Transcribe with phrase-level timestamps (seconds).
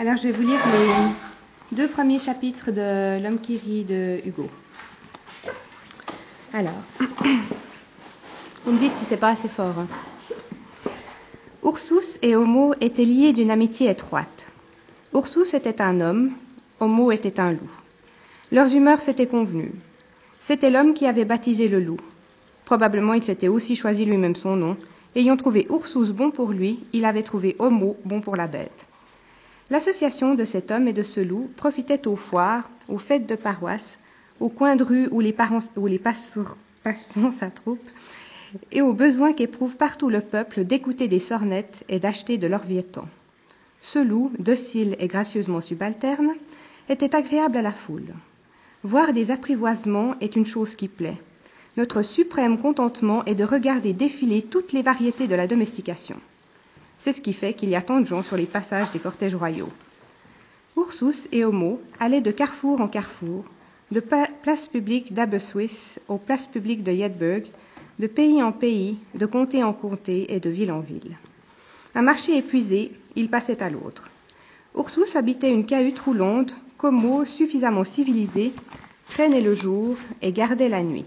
[0.00, 4.48] Alors, je vais vous lire les deux premiers chapitres de L'homme qui rit de Hugo.
[6.52, 6.80] Alors,
[8.64, 9.74] vous me dites si c'est pas assez fort.
[9.76, 9.88] Hein.
[11.64, 14.52] Ursus et Homo étaient liés d'une amitié étroite.
[15.12, 16.30] Ursus était un homme,
[16.78, 17.72] Homo était un loup.
[18.52, 19.72] Leurs humeurs s'étaient convenues.
[20.38, 21.98] C'était l'homme qui avait baptisé le loup.
[22.66, 24.76] Probablement il s'était aussi choisi lui-même son nom.
[25.16, 28.87] Ayant trouvé Ursus bon pour lui, il avait trouvé Homo bon pour la bête.
[29.70, 33.98] L'association de cet homme et de ce loup profitait aux foires, aux fêtes de paroisse,
[34.40, 36.46] aux coins de rue où les, passants
[37.32, 37.90] s'attroupent,
[38.72, 43.04] et aux besoins qu'éprouve partout le peuple d'écouter des sornettes et d'acheter de leur vietton.
[43.82, 46.32] Ce loup, docile et gracieusement subalterne,
[46.88, 48.14] était agréable à la foule.
[48.84, 51.20] Voir des apprivoisements est une chose qui plaît.
[51.76, 56.16] Notre suprême contentement est de regarder défiler toutes les variétés de la domestication.
[56.98, 59.34] C'est ce qui fait qu'il y a tant de gens sur les passages des cortèges
[59.34, 59.70] royaux.
[60.76, 63.44] Ursus et Homo allaient de carrefour en carrefour,
[63.90, 67.46] de place publique d'Aberystwyth aux places publiques de Jedburgh,
[67.98, 71.16] de pays en pays, de comté en comté et de ville en ville.
[71.94, 74.10] Un marché épuisé, il passait à l'autre.
[74.76, 78.52] Ursus habitait une cahute roulante qu'Homo, suffisamment civilisé,
[79.08, 81.06] traînait le jour et gardait la nuit.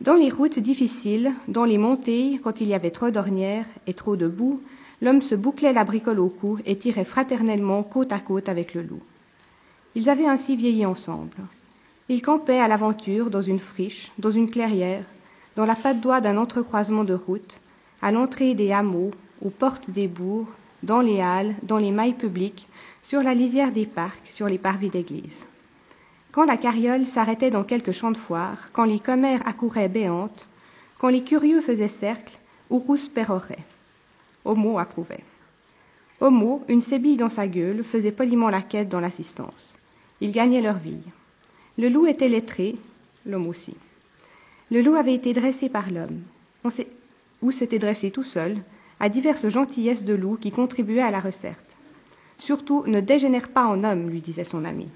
[0.00, 4.16] Dans les routes difficiles, dans les montées, quand il y avait trop d'ornières et trop
[4.16, 4.62] de boue,
[5.00, 8.82] l'homme se bouclait la bricole au cou et tirait fraternellement côte à côte avec le
[8.82, 9.02] loup.
[9.94, 11.36] Ils avaient ainsi vieilli ensemble.
[12.08, 15.04] Ils campaient à l'aventure dans une friche, dans une clairière,
[15.56, 17.60] dans la patte d'oie d'un entrecroisement de routes,
[18.02, 19.10] à l'entrée des hameaux,
[19.42, 22.68] aux portes des bourgs, dans les halles, dans les mailles publiques,
[23.02, 25.46] sur la lisière des parcs, sur les parvis d'église.
[26.32, 30.48] Quand la carriole s'arrêtait dans quelques champs de foire, quand les commères accouraient béantes,
[30.98, 32.38] quand les curieux faisaient cercle,
[32.70, 33.64] Ourous pérorait.
[34.50, 35.22] Homo approuvait.
[36.20, 39.78] Homo, une sébille dans sa gueule, faisait poliment la quête dans l'assistance.
[40.20, 41.04] Ils gagnaient leur vie.
[41.78, 42.74] Le loup était lettré,
[43.26, 43.76] l'homme aussi.
[44.72, 46.20] Le loup avait été dressé par l'homme,
[47.42, 48.56] ou s'était dressé tout seul,
[48.98, 51.76] à diverses gentillesses de loup qui contribuaient à la recette.
[52.36, 54.88] Surtout, ne dégénère pas en homme, lui disait son ami.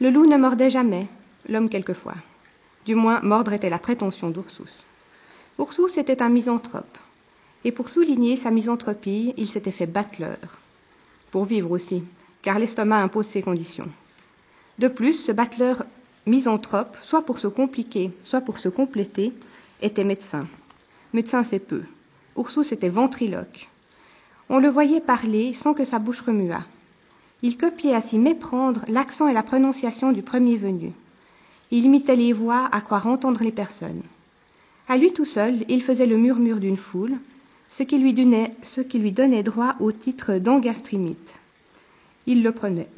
[0.00, 1.06] Le loup ne mordait jamais,
[1.48, 2.16] l'homme quelquefois.
[2.84, 4.84] Du moins, mordre était la prétention d'Ursus.
[5.60, 6.98] Ursus était un misanthrope
[7.64, 10.38] et pour souligner sa misanthropie, il s'était fait battleur.
[11.30, 12.02] Pour vivre aussi,
[12.42, 13.88] car l'estomac impose ses conditions.
[14.78, 15.84] De plus, ce battleur
[16.26, 19.32] misanthrope, soit pour se compliquer, soit pour se compléter,
[19.80, 20.46] était médecin.
[21.12, 21.82] Médecin, c'est peu.
[22.36, 23.68] Ursus était ventriloque.
[24.48, 26.64] On le voyait parler sans que sa bouche remuât.
[27.42, 30.92] Il copiait à s'y méprendre l'accent et la prononciation du premier venu.
[31.70, 34.02] Il imitait les voix à croire entendre les personnes.
[34.88, 37.16] À lui tout seul, il faisait le murmure d'une foule,
[37.72, 41.40] ce qui lui donnait, droit au titre d'angastrimite.
[42.26, 42.88] Il le prenait.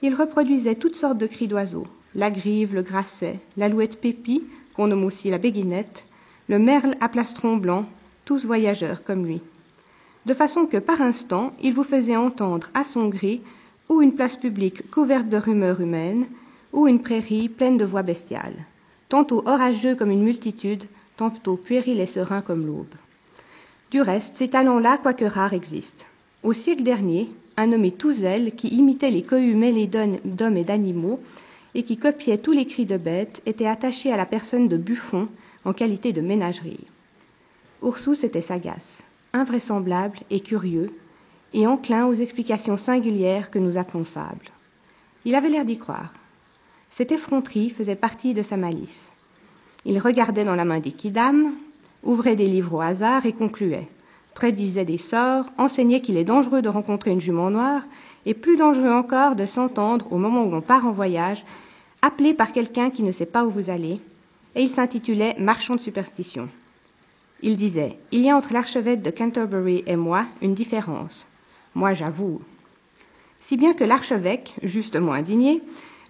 [0.00, 4.42] Il reproduisait toutes sortes de cris d'oiseaux, la grive, le grasset, l'alouette pépi,
[4.74, 6.06] qu'on nomme aussi la béguinette,
[6.48, 7.84] le merle à plastron blanc,
[8.24, 9.42] tous voyageurs comme lui.
[10.24, 13.42] De façon que par instant, il vous faisait entendre à son gré
[13.90, 16.26] ou une place publique couverte de rumeurs humaines,
[16.72, 18.64] ou une prairie pleine de voix bestiales,
[19.10, 20.84] tantôt orageux comme une multitude,
[21.16, 22.94] tantôt puéril et serein comme l'aube.
[23.94, 26.04] Du reste, ces talents-là, quoique rares, existent.
[26.42, 31.20] Au siècle dernier, un nommé Touzel, qui imitait les cohues mêlés d'hommes et d'animaux,
[31.76, 35.28] et qui copiait tous les cris de bêtes, était attaché à la personne de Buffon
[35.64, 36.88] en qualité de ménagerie.
[37.84, 40.92] Ursus était sagace, invraisemblable et curieux,
[41.52, 44.50] et enclin aux explications singulières que nous appelons fables.
[45.24, 46.12] Il avait l'air d'y croire.
[46.90, 49.12] Cette effronterie faisait partie de sa malice.
[49.84, 51.54] Il regardait dans la main des quidam,
[52.04, 53.88] ouvrait des livres au hasard et concluait,
[54.34, 57.82] prédisait des sorts, enseignait qu'il est dangereux de rencontrer une jument noire,
[58.26, 61.44] et plus dangereux encore de s'entendre, au moment où l'on part en voyage,
[62.02, 64.00] appelé par quelqu'un qui ne sait pas où vous allez,
[64.54, 66.48] et il s'intitulait Marchand de superstition.
[67.42, 71.26] Il disait Il y a entre l'archevêque de Canterbury et moi une différence.
[71.74, 72.40] Moi, j'avoue.
[73.40, 75.60] Si bien que l'archevêque, justement indigné,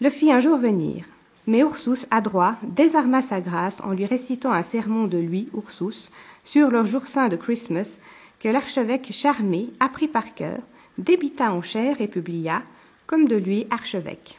[0.01, 1.05] le fit un jour venir,
[1.47, 6.11] mais Ursus, adroit, désarma sa grâce en lui récitant un sermon de lui, Ursus,
[6.45, 7.99] sur leur jour saint de Christmas,
[8.41, 10.59] que l'archevêque charmé apprit par cœur,
[10.99, 12.63] débita en chair et publia,
[13.07, 14.39] comme de lui archevêque.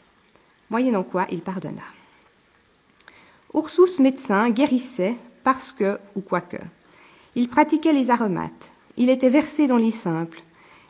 [0.69, 1.81] Moyennant quoi il pardonna.
[3.53, 6.57] Ursus médecin guérissait parce que, ou quoique.
[7.35, 8.71] Il pratiquait les aromates.
[8.97, 10.41] Il était versé dans les simples.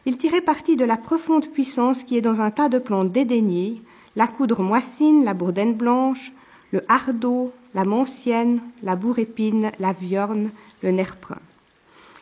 [0.06, 3.82] Il tirait parti de la profonde puissance qui est dans un tas de plantes dédaignées,
[4.16, 6.32] la coudre moissine, la bourdaine blanche,
[6.72, 10.52] le hardeau, la moncienne, la bourrépine, la viorne,
[10.82, 11.40] le nerf brun.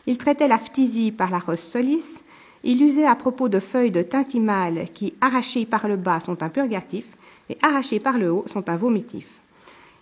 [0.06, 2.24] Il traitait la phtisie par la rose solis
[2.64, 6.50] Il usait à propos de feuilles de tintimale qui, arrachées par le bas, sont un
[6.50, 7.06] purgatif
[7.50, 9.28] et arrachées par le haut, sont un vomitif.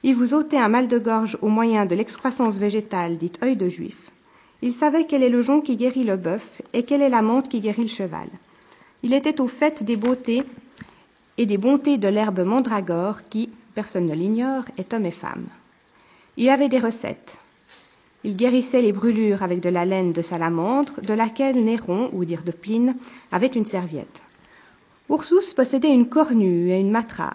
[0.03, 3.67] Il vous ôtait un mal de gorge au moyen de l'excroissance végétale dite œil de
[3.67, 4.11] juif.
[4.61, 7.49] Il savait quel est le jonc qui guérit le bœuf et quelle est la menthe
[7.49, 8.27] qui guérit le cheval.
[9.03, 10.43] Il était au fait des beautés
[11.37, 15.47] et des bontés de l'herbe mandragore qui, personne ne l'ignore, est homme et femme.
[16.37, 17.39] Il avait des recettes.
[18.23, 22.43] Il guérissait les brûlures avec de la laine de salamandre, de laquelle Néron, ou dire
[22.43, 22.95] de Pline,
[23.31, 24.21] avait une serviette.
[25.09, 27.33] Ursus possédait une cornue et une matra.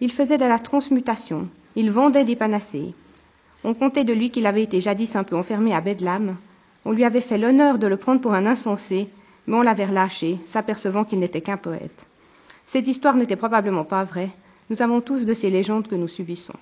[0.00, 1.48] Il faisait de la transmutation.
[1.76, 2.94] Il vendait des panacées.
[3.64, 6.36] On comptait de lui qu'il avait été jadis un peu enfermé à Bedlam.
[6.84, 9.08] On lui avait fait l'honneur de le prendre pour un insensé,
[9.46, 12.07] mais on l'avait relâché, s'apercevant qu'il n'était qu'un poète.
[12.68, 14.28] Cette histoire n'était probablement pas vraie.
[14.68, 16.52] Nous avons tous de ces légendes que nous subissons.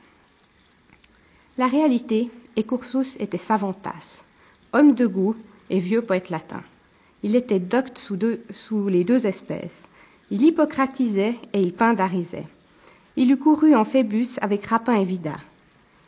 [1.58, 4.24] La réalité est qu'Ursus était savantasse,
[4.72, 5.34] homme de goût
[5.68, 6.62] et vieux poète latin.
[7.24, 9.88] Il était docte sous, les deux espèces.
[10.30, 12.46] Il hippocratisait et il pindarisait.
[13.16, 15.34] Il eût couru en Phébus avec Rapin et Vida.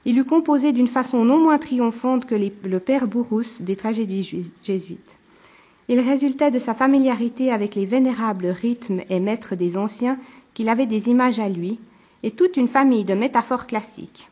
[0.04, 5.17] Il eût composé d'une façon non moins triomphante que le père Bourrousse des tragédies jésuites.
[5.88, 10.18] Il résultait de sa familiarité avec les vénérables rythmes et maîtres des anciens
[10.52, 11.78] qu'il avait des images à lui,
[12.22, 14.28] et toute une famille de métaphores classiques.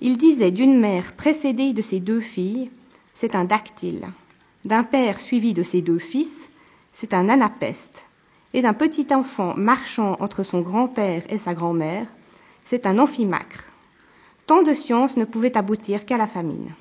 [0.00, 2.70] Il disait d'une mère précédée de ses deux filles,
[3.14, 4.06] c'est un dactyle,
[4.64, 6.50] d'un père suivi de ses deux fils,
[6.92, 8.06] c'est un anapeste,
[8.52, 12.06] et d'un petit enfant marchant entre son grand-père et sa grand-mère,
[12.64, 13.64] c'est un amphimacre.
[14.46, 16.72] Tant de sciences ne pouvaient aboutir qu'à la famine.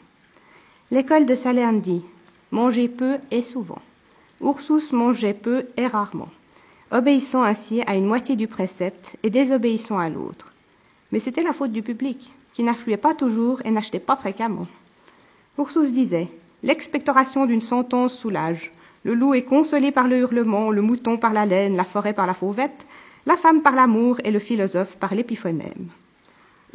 [0.91, 2.03] L'école de Salerne dit
[2.51, 3.81] Mangez peu et souvent.
[4.45, 6.29] Ursus mangeait peu et rarement,
[6.91, 10.53] obéissant ainsi à une moitié du précepte et désobéissant à l'autre.
[11.11, 14.67] Mais c'était la faute du public, qui n'affluait pas toujours et n'achetait pas fréquemment.
[15.57, 16.27] Ursus disait
[16.61, 18.71] L'expectoration d'une sentence soulage.
[19.03, 22.27] Le loup est consolé par le hurlement, le mouton par la laine, la forêt par
[22.27, 22.85] la fauvette,
[23.25, 25.89] la femme par l'amour et le philosophe par l'épiphonème.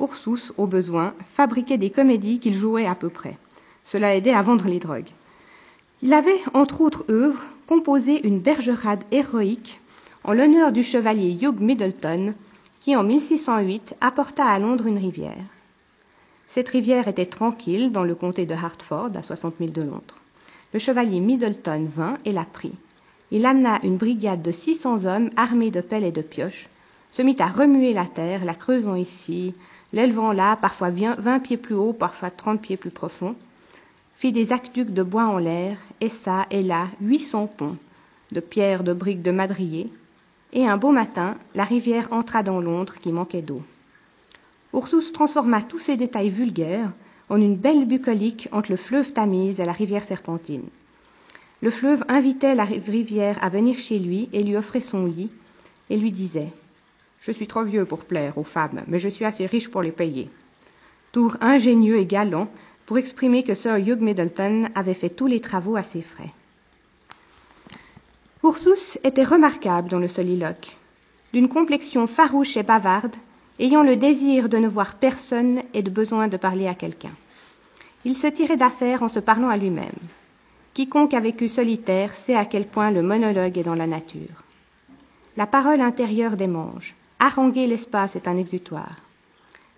[0.00, 3.38] Ursus, au besoin, fabriquait des comédies qu'il jouait à peu près.
[3.84, 5.11] Cela aidait à vendre les drogues.
[6.02, 9.81] Il avait, entre autres œuvres, composé une bergerade héroïque
[10.25, 12.34] en l'honneur du chevalier Hugh Middleton,
[12.81, 15.44] qui en 1608 apporta à Londres une rivière.
[16.49, 20.17] Cette rivière était tranquille dans le comté de Hartford, à 60 milles de Londres.
[20.72, 22.72] Le chevalier Middleton vint et la prit.
[23.31, 26.69] Il amena une brigade de 600 hommes armés de pelles et de pioches,
[27.12, 29.55] se mit à remuer la terre, la creusant ici,
[29.93, 33.37] l'élevant là, parfois vingt pieds plus haut, parfois trente pieds plus profond,
[34.20, 37.78] fit des aqueducs de bois en l'air, et ça et là huit cents ponts,
[38.32, 39.88] de pierres, de briques, de madriers,
[40.52, 43.62] et un beau matin, la rivière entra dans Londres qui manquait d'eau.
[44.75, 46.90] Ursus transforma tous ces détails vulgaires
[47.31, 50.69] en une belle bucolique entre le fleuve Tamise et la rivière Serpentine.
[51.62, 55.31] Le fleuve invitait la rivière à venir chez lui et lui offrait son lit,
[55.88, 56.52] et lui disait
[57.22, 59.93] Je suis trop vieux pour plaire aux femmes, mais je suis assez riche pour les
[59.93, 60.28] payer.
[61.11, 62.50] Tour ingénieux et galant,
[62.91, 66.33] pour exprimer que Sir Hugh Middleton avait fait tous les travaux à ses frais.
[68.43, 70.77] Ursus était remarquable dans le soliloque,
[71.33, 73.15] d'une complexion farouche et bavarde,
[73.61, 77.15] ayant le désir de ne voir personne et de besoin de parler à quelqu'un.
[78.05, 80.01] Il se tirait d'affaire en se parlant à lui-même.
[80.75, 84.43] Quiconque a vécu solitaire sait à quel point le monologue est dans la nature.
[85.37, 86.97] La parole intérieure démange.
[87.20, 88.97] Haranguer l'espace est un exutoire.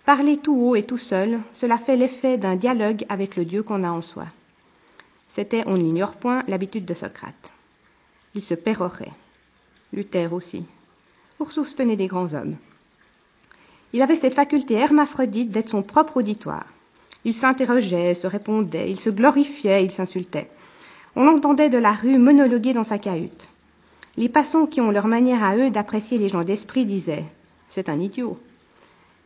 [0.05, 3.83] Parler tout haut et tout seul, cela fait l'effet d'un dialogue avec le Dieu qu'on
[3.83, 4.25] a en soi.
[5.29, 7.53] C'était, on n'ignore point, l'habitude de Socrate.
[8.35, 9.13] Il se pérorait.
[9.93, 10.65] Luther aussi.
[11.39, 12.55] Ursus tenait des grands hommes.
[13.93, 16.65] Il avait cette faculté hermaphrodite d'être son propre auditoire.
[17.25, 20.49] Il s'interrogeait, se répondait, il se glorifiait, il s'insultait.
[21.15, 23.47] On l'entendait de la rue monologuer dans sa cahute.
[24.17, 27.25] Les passants qui ont leur manière à eux d'apprécier les gens d'esprit disaient
[27.69, 28.37] C'est un idiot.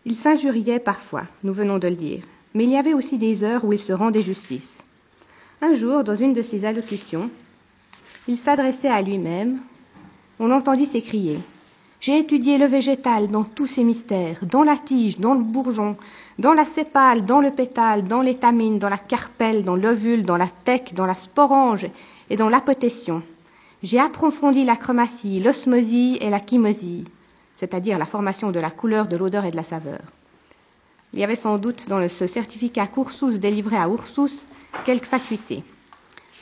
[0.09, 2.23] Il s'injuriait parfois, nous venons de le dire,
[2.53, 4.81] mais il y avait aussi des heures où il se rendait justice.
[5.61, 7.29] Un jour, dans une de ses allocutions,
[8.25, 9.59] il s'adressait à lui-même.
[10.39, 11.37] On l'entendit s'écrier
[11.99, 15.97] J'ai étudié le végétal dans tous ses mystères, dans la tige, dans le bourgeon,
[16.39, 20.47] dans la sépale, dans le pétale, dans l'étamine, dans la carpelle, dans l'ovule, dans la
[20.63, 21.87] tech, dans la sporange
[22.29, 23.23] et dans l'apotétion.
[23.83, 27.03] J'ai approfondi la chromatie, l'osmosie et la chymosie
[27.57, 29.99] c'est-à-dire la formation de la couleur, de l'odeur et de la saveur.
[31.13, 34.45] Il y avait sans doute dans ce certificat Cursus délivré à Ursus
[34.85, 35.63] quelques facultés,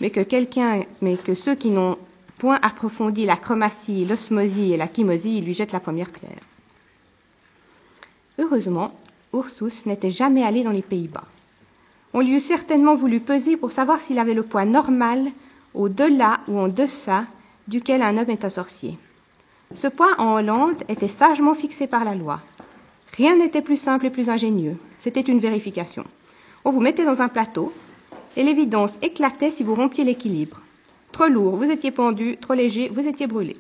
[0.02, 1.98] mais que, quelqu'un, mais que ceux qui n'ont
[2.38, 6.44] point approfondi la chromatie, l'osmosie et la chymosie lui jettent la première pierre.
[8.38, 8.92] Heureusement,
[9.34, 11.24] Ursus n'était jamais allé dans les Pays-Bas.
[12.14, 15.32] On lui eût certainement voulu peser pour savoir s'il avait le poids normal
[15.74, 17.26] au-delà ou en deçà
[17.68, 18.98] duquel un homme est un sorcier.
[19.76, 22.40] Ce point en Hollande était sagement fixé par la loi.
[23.18, 24.78] Rien n'était plus simple et plus ingénieux.
[25.00, 26.06] C'était une vérification.
[26.64, 27.74] On vous mettait dans un plateau,
[28.38, 30.62] et l'évidence éclatait si vous rompiez l'équilibre.
[31.12, 33.58] Trop lourd, vous étiez pendu, trop léger, vous étiez brûlé.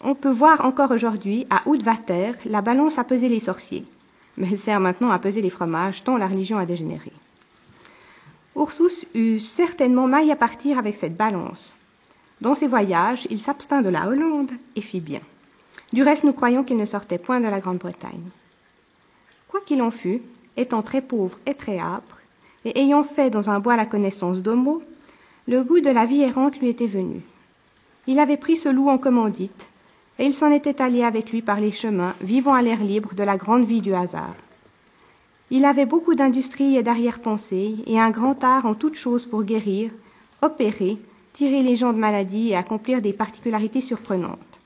[0.00, 3.84] On peut voir encore aujourd'hui, à Oudvater, la balance à peser les sorciers.
[4.38, 7.12] Mais elle sert maintenant à peser les fromages, tant la religion a dégénéré.
[8.56, 11.76] Ursus eut certainement maille à partir avec cette balance.
[12.42, 15.20] Dans ses voyages, il s'abstint de la Hollande et fit bien.
[15.92, 18.30] Du reste, nous croyons qu'il ne sortait point de la Grande-Bretagne.
[19.46, 20.22] Quoi qu'il en fût,
[20.56, 22.18] étant très pauvre et très âpre,
[22.64, 24.82] et ayant fait dans un bois la connaissance d'Homo,
[25.46, 27.22] le goût de la vie errante lui était venu.
[28.08, 29.68] Il avait pris ce loup en commandite,
[30.18, 33.22] et il s'en était allé avec lui par les chemins, vivant à l'air libre de
[33.22, 34.34] la grande vie du hasard.
[35.50, 39.92] Il avait beaucoup d'industrie et d'arrière-pensée, et un grand art en toutes choses pour guérir,
[40.42, 40.98] opérer,
[41.32, 44.60] tirer les gens de maladie et accomplir des particularités surprenantes.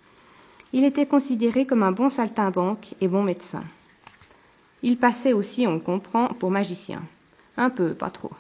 [0.73, 3.65] Il était considéré comme un bon saltimbanque et bon médecin.
[4.83, 7.03] Il passait aussi, on comprend, pour magicien.
[7.57, 8.33] Un peu, pas trop.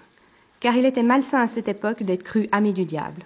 [0.60, 3.22] Car il était malsain à cette époque d'être cru ami du diable.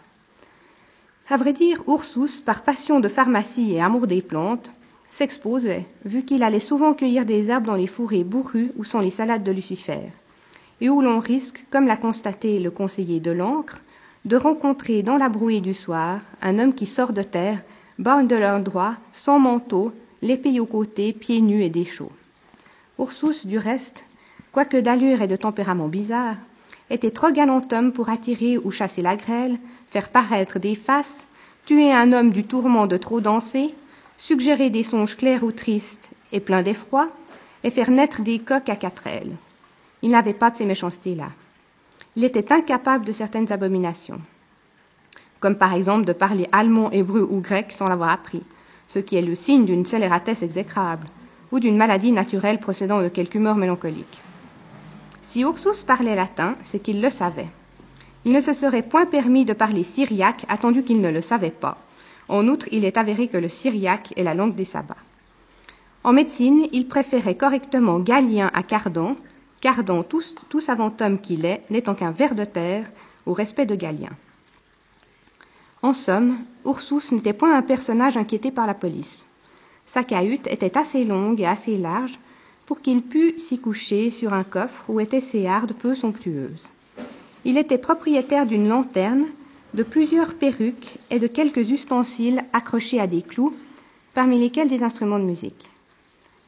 [1.28, 4.72] À vrai dire, Ursus, par passion de pharmacie et amour des plantes,
[5.08, 9.10] s'exposait, vu qu'il allait souvent cueillir des herbes dans les fourrés bourrus où sont les
[9.10, 10.10] salades de Lucifer,
[10.80, 13.80] et où l'on risque, comme l'a constaté le conseiller de l'encre,
[14.24, 17.62] de rencontrer dans la brouée du soir un homme qui sort de terre,
[17.98, 22.12] borne de l'endroit, sans manteau, l'épée au côté, pieds nus et déchauds.
[22.98, 24.04] Ursus, du reste,
[24.52, 26.36] quoique d'allure et de tempérament bizarre,
[26.90, 29.58] était trop galant homme pour attirer ou chasser la grêle,
[29.90, 31.26] faire paraître des faces,
[31.64, 33.74] tuer un homme du tourment de trop danser,
[34.18, 37.08] suggérer des songes clairs ou tristes et pleins d'effroi,
[37.64, 39.36] et faire naître des coqs à quatre ailes.
[40.02, 41.30] Il n'avait pas de ces méchancetés-là.
[42.16, 44.20] Il était incapable de certaines abominations,
[45.38, 48.42] comme par exemple de parler allemand, hébreu ou grec sans l'avoir appris,
[48.88, 51.06] ce qui est le signe d'une scélératesse exécrable,
[51.52, 54.20] ou d'une maladie naturelle procédant de quelque humeur mélancolique.
[55.22, 57.48] Si Ursus parlait latin, c'est qu'il le savait.
[58.24, 61.78] Il ne se serait point permis de parler syriaque, attendu qu'il ne le savait pas.
[62.28, 64.96] En outre, il est avéré que le syriaque est la langue des sabbats.
[66.02, 69.16] En médecine, il préférait correctement Galien à Cardan,
[69.60, 72.90] Cardan, tout, tout savant homme qu'il est, n'étant qu'un ver de terre,
[73.26, 74.10] au respect de Galien.
[75.82, 79.24] En somme, Ursus n'était point un personnage inquiété par la police.
[79.86, 82.18] Sa cahute était assez longue et assez large
[82.66, 86.70] pour qu'il pût s'y coucher sur un coffre où étaient ses hardes peu somptueuses.
[87.44, 89.26] Il était propriétaire d'une lanterne,
[89.74, 93.54] de plusieurs perruques et de quelques ustensiles accrochés à des clous,
[94.14, 95.70] parmi lesquels des instruments de musique.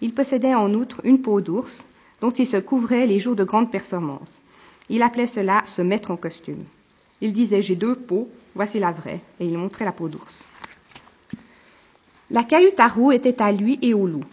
[0.01, 1.87] Il possédait en outre une peau d'ours,
[2.23, 4.41] dont il se couvrait les jours de grandes performances.
[4.89, 6.65] Il appelait cela se mettre en costume.
[7.21, 10.49] Il disait J'ai deux peaux, voici la vraie, et il montrait la peau d'ours.
[12.31, 14.25] La cahute à roue était à lui et au loup.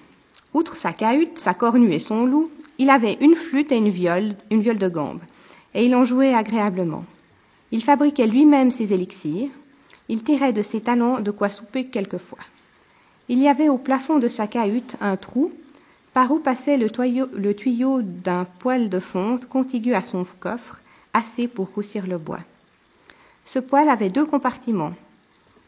[0.54, 4.36] Outre sa cahute, sa cornue et son loup, il avait une flûte et une viole,
[4.52, 5.22] une viole de gambe,
[5.74, 7.06] et il en jouait agréablement.
[7.72, 9.50] Il fabriquait lui-même ses élixirs,
[10.08, 12.40] il tirait de ses talents de quoi souper quelquefois.
[13.30, 15.52] Il y avait au plafond de sa cahute un trou
[16.20, 20.82] par où passait le, tuyau d'un poêle de fonte contigu à son coffre,
[21.14, 22.42] assez pour roussir le bois.
[23.46, 24.92] Ce poêle avait deux compartiments,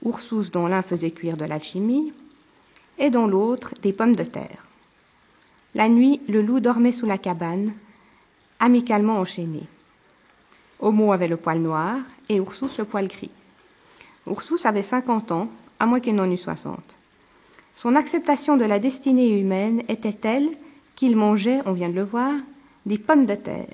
[0.03, 2.11] Ursus dont l'un faisait cuire de l'alchimie,
[2.97, 4.65] et dans l'autre des pommes de terre.
[5.73, 7.71] La nuit, le loup dormait sous la cabane,
[8.59, 9.63] amicalement enchaîné.
[10.81, 11.95] Homo avait le poil noir
[12.27, 13.31] et Ursus le poil gris.
[14.27, 15.47] Ursus avait cinquante ans,
[15.79, 16.97] à moins qu'il n'en eût soixante.
[17.75, 20.49] Son acceptation de la destinée humaine était telle
[20.95, 22.33] qu'il mangeait, on vient de le voir,
[22.85, 23.67] des pommes de terre,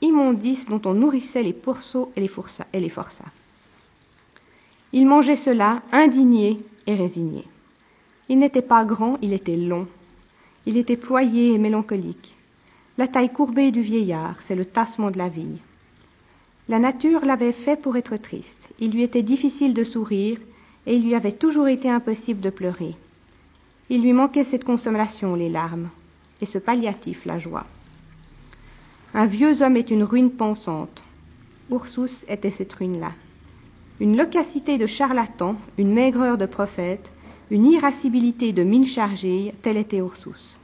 [0.00, 3.32] immondices dont on nourrissait les pourceaux et les, forçats.
[4.92, 7.44] Il mangeait cela indigné et résigné.
[8.28, 9.86] Il n'était pas grand, il était long,
[10.66, 12.36] il était ployé et mélancolique.
[12.98, 15.58] La taille courbée du vieillard, c'est le tassement de la vie.
[16.68, 18.68] La nature l'avait fait pour être triste.
[18.78, 20.38] Il lui était difficile de sourire
[20.86, 22.94] et il lui avait toujours été impossible de pleurer.
[23.92, 25.90] Il lui manquait cette consommation, les larmes,
[26.40, 27.66] et ce palliatif, la joie.
[29.14, 31.02] Un vieux homme est une ruine pensante.
[31.72, 33.12] Ursus était cette ruine-là.
[33.98, 37.12] Une locacité de charlatan, une maigreur de prophète,
[37.50, 40.60] une irascibilité de mine chargée, tel était Ursus.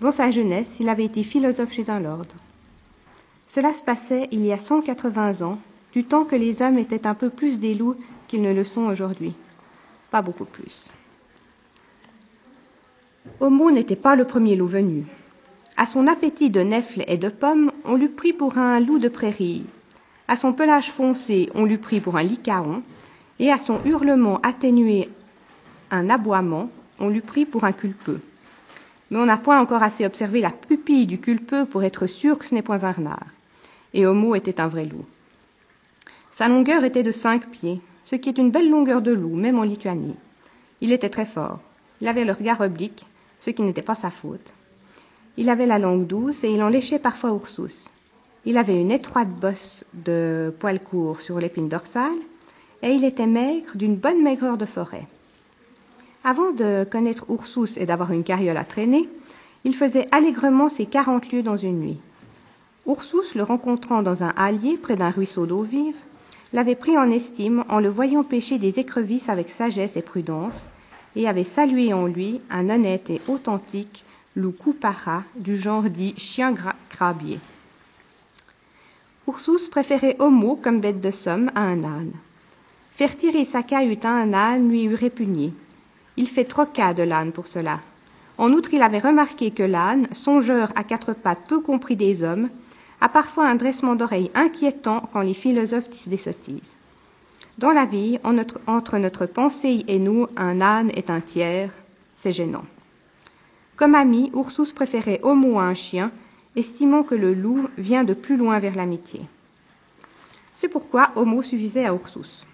[0.00, 2.26] Dans sa jeunesse, il avait été philosophe chez un lord.
[3.48, 5.58] Cela se passait il y a cent quatre-vingts ans,
[5.92, 7.96] du temps que les hommes étaient un peu plus des loups
[8.28, 9.34] qu'ils ne le sont aujourd'hui.
[10.12, 10.92] Pas beaucoup plus.
[13.40, 15.04] Homo n'était pas le premier loup venu.
[15.76, 19.08] À son appétit de nèfles et de pommes, on l'eût pris pour un loup de
[19.08, 19.66] prairie.
[20.28, 22.82] À son pelage foncé, on l'eut pris pour un licaon,
[23.38, 25.10] et à son hurlement atténué
[25.90, 28.20] un aboiement, on l'eût pris pour un culpeux.
[29.10, 32.44] Mais on n'a point encore assez observé la pupille du culpeux pour être sûr que
[32.44, 33.26] ce n'est point un renard.
[33.92, 35.04] Et Homo était un vrai loup.
[36.30, 39.58] Sa longueur était de cinq pieds, ce qui est une belle longueur de loup, même
[39.58, 40.16] en Lituanie.
[40.80, 41.60] Il était très fort.
[42.00, 43.06] Il avait le regard oblique,
[43.44, 44.52] ce qui n'était pas sa faute.
[45.36, 47.86] Il avait la langue douce et il en léchait parfois Ursus.
[48.46, 52.22] Il avait une étroite bosse de poils courts sur l'épine dorsale
[52.82, 55.06] et il était maigre d'une bonne maigreur de forêt.
[56.24, 59.10] Avant de connaître Ursus et d'avoir une carriole à traîner,
[59.64, 62.00] il faisait allègrement ses quarante lieues dans une nuit.
[62.86, 65.96] Ursus, le rencontrant dans un hallier près d'un ruisseau d'eau vive,
[66.54, 70.66] l'avait pris en estime en le voyant pêcher des écrevisses avec sagesse et prudence,
[71.16, 74.04] et avait salué en lui un honnête et authentique
[74.36, 76.54] loup coupara du genre dit chien
[76.88, 77.38] crabier.
[79.26, 82.12] Ursus préférait Homo comme bête de somme à un âne.
[82.96, 85.52] Faire tirer sa cahute à un âne lui eût répugné,
[86.16, 87.80] il fait trop cas de l'âne pour cela.
[88.38, 92.48] En outre, il avait remarqué que l'âne, songeur à quatre pattes peu compris des hommes,
[93.00, 96.76] a parfois un dressement d'oreilles inquiétant quand les philosophes disent des sottises.
[97.58, 101.70] Dans la vie, entre notre pensée et nous, un âne est un tiers,
[102.16, 102.64] c'est gênant.
[103.76, 106.10] Comme ami, Ursus préférait Homo à un chien,
[106.56, 109.20] estimant que le loup vient de plus loin vers l'amitié.
[110.56, 112.44] C'est pourquoi Homo suffisait à Ursus.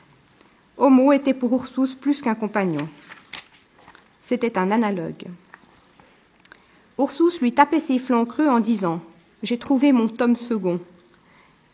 [0.76, 2.86] Homo était pour Ursus plus qu'un compagnon.
[4.20, 5.24] C'était un analogue.
[6.98, 9.00] Ursus lui tapait ses flancs creux en disant
[9.42, 10.78] J'ai trouvé mon tome second.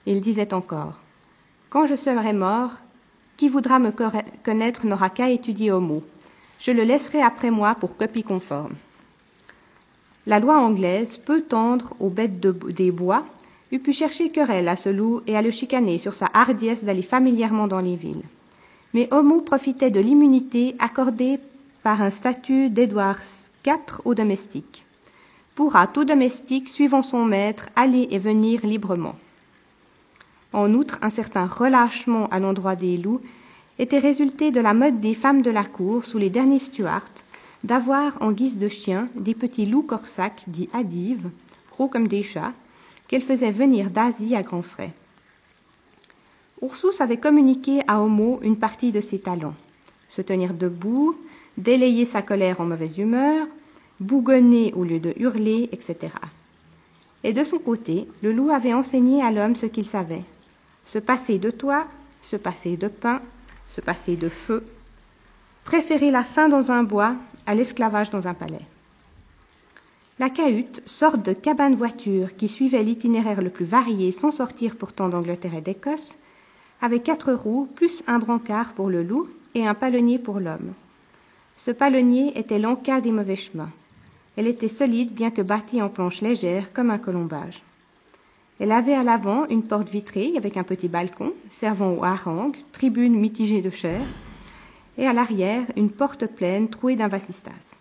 [0.06, 0.94] Il disait encore
[1.70, 2.72] Quand je serai mort,
[3.36, 3.92] qui voudra me
[4.42, 6.02] connaître n'aura qu'à étudier Homo.
[6.58, 8.74] Je le laisserai après moi pour copie conforme.
[10.26, 13.24] La loi anglaise, peu tendre aux bêtes des bois,
[13.70, 17.02] eût pu chercher querelle à ce loup et à le chicaner sur sa hardiesse d'aller
[17.02, 18.22] familièrement dans les villes.
[18.94, 21.38] Mais Homo profitait de l'immunité accordée
[21.82, 23.18] par un statut d'Édouard
[23.64, 24.84] IV au domestique.
[25.54, 29.14] Pourra tout domestique, suivant son maître, aller et venir librement.
[30.52, 33.20] En outre, un certain relâchement à l'endroit des loups
[33.78, 37.24] était résulté de la mode des femmes de la cour sous les derniers Stuarts
[37.64, 41.28] d'avoir en guise de chiens des petits loups corsacs dits adives,
[41.70, 42.52] gros comme des chats,
[43.08, 44.92] qu'elles faisaient venir d'Asie à grands frais.
[46.62, 49.54] Ursus avait communiqué à Homo une partie de ses talents
[50.08, 51.16] se tenir debout,
[51.58, 53.46] délayer sa colère en mauvaise humeur,
[54.00, 55.96] bougonner au lieu de hurler, etc.
[57.24, 60.24] Et de son côté, le loup avait enseigné à l'homme ce qu'il savait
[60.86, 61.86] se passer de toit,
[62.22, 63.20] se passer de pain,
[63.68, 64.64] se passer de feu,
[65.64, 68.64] préférer la faim dans un bois à l'esclavage dans un palais.
[70.18, 75.56] La cahute, sorte de cabane-voiture qui suivait l'itinéraire le plus varié sans sortir pourtant d'Angleterre
[75.56, 76.14] et d'Écosse,
[76.80, 80.72] avait quatre roues plus un brancard pour le loup et un palonnier pour l'homme.
[81.56, 83.70] Ce palonnier était l'encas des mauvais chemins.
[84.36, 87.62] Elle était solide, bien que bâtie en planches légères, comme un colombage.
[88.58, 93.14] Elle avait à l'avant une porte vitrée avec un petit balcon servant aux harangues, tribune
[93.14, 94.00] mitigée de chair,
[94.96, 97.76] et à l'arrière une porte pleine trouée d'un vasistas.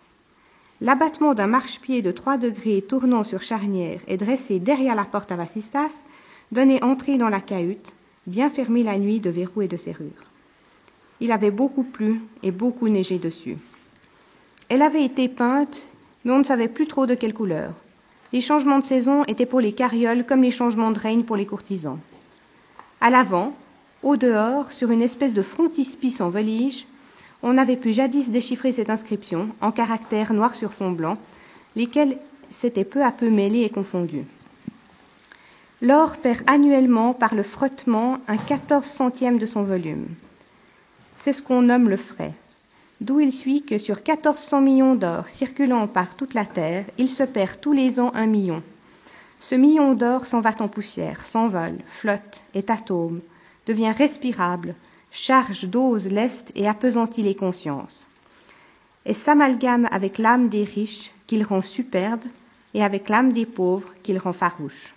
[0.82, 5.36] L'abattement d'un marchepied de trois degrés tournant sur charnière et dressé derrière la porte à
[5.36, 6.02] vasistas
[6.52, 7.94] donnait entrée dans la cahute,
[8.26, 10.10] bien fermée la nuit de verrous et de serrures.
[11.20, 13.56] Il avait beaucoup plu et beaucoup neigé dessus.
[14.68, 15.88] Elle avait été peinte,
[16.24, 17.72] mais on ne savait plus trop de quelle couleur.
[18.32, 21.46] Les changements de saison étaient pour les carrioles comme les changements de règne pour les
[21.46, 21.98] courtisans.
[23.00, 23.54] À l'avant,
[24.02, 26.86] au dehors, sur une espèce de frontispice en volige,
[27.42, 31.18] on avait pu jadis déchiffrer cette inscription en caractères noirs sur fond blanc,
[31.76, 32.18] lesquels
[32.50, 34.24] s'étaient peu à peu mêlés et confondus.
[35.82, 40.06] L'or perd annuellement par le frottement un quatorze centième de son volume
[41.26, 42.32] c'est ce qu'on nomme le frais.
[43.00, 47.24] D'où il suit que sur 1400 millions d'or circulant par toute la terre, il se
[47.24, 48.62] perd tous les ans un million.
[49.38, 53.20] Ce million d'or s'en va en poussière, s'envole, flotte, est atome,
[53.66, 54.74] devient respirable,
[55.10, 58.06] charge, dose, leste et appesantit les consciences.
[59.04, 62.24] Et s'amalgame avec l'âme des riches qu'il rend superbe
[62.72, 64.94] et avec l'âme des pauvres qu'il rend farouche.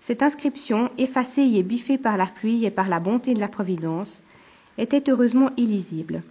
[0.00, 4.20] Cette inscription, effacée et biffée par la pluie et par la bonté de la Providence,
[4.76, 6.22] était heureusement illisible,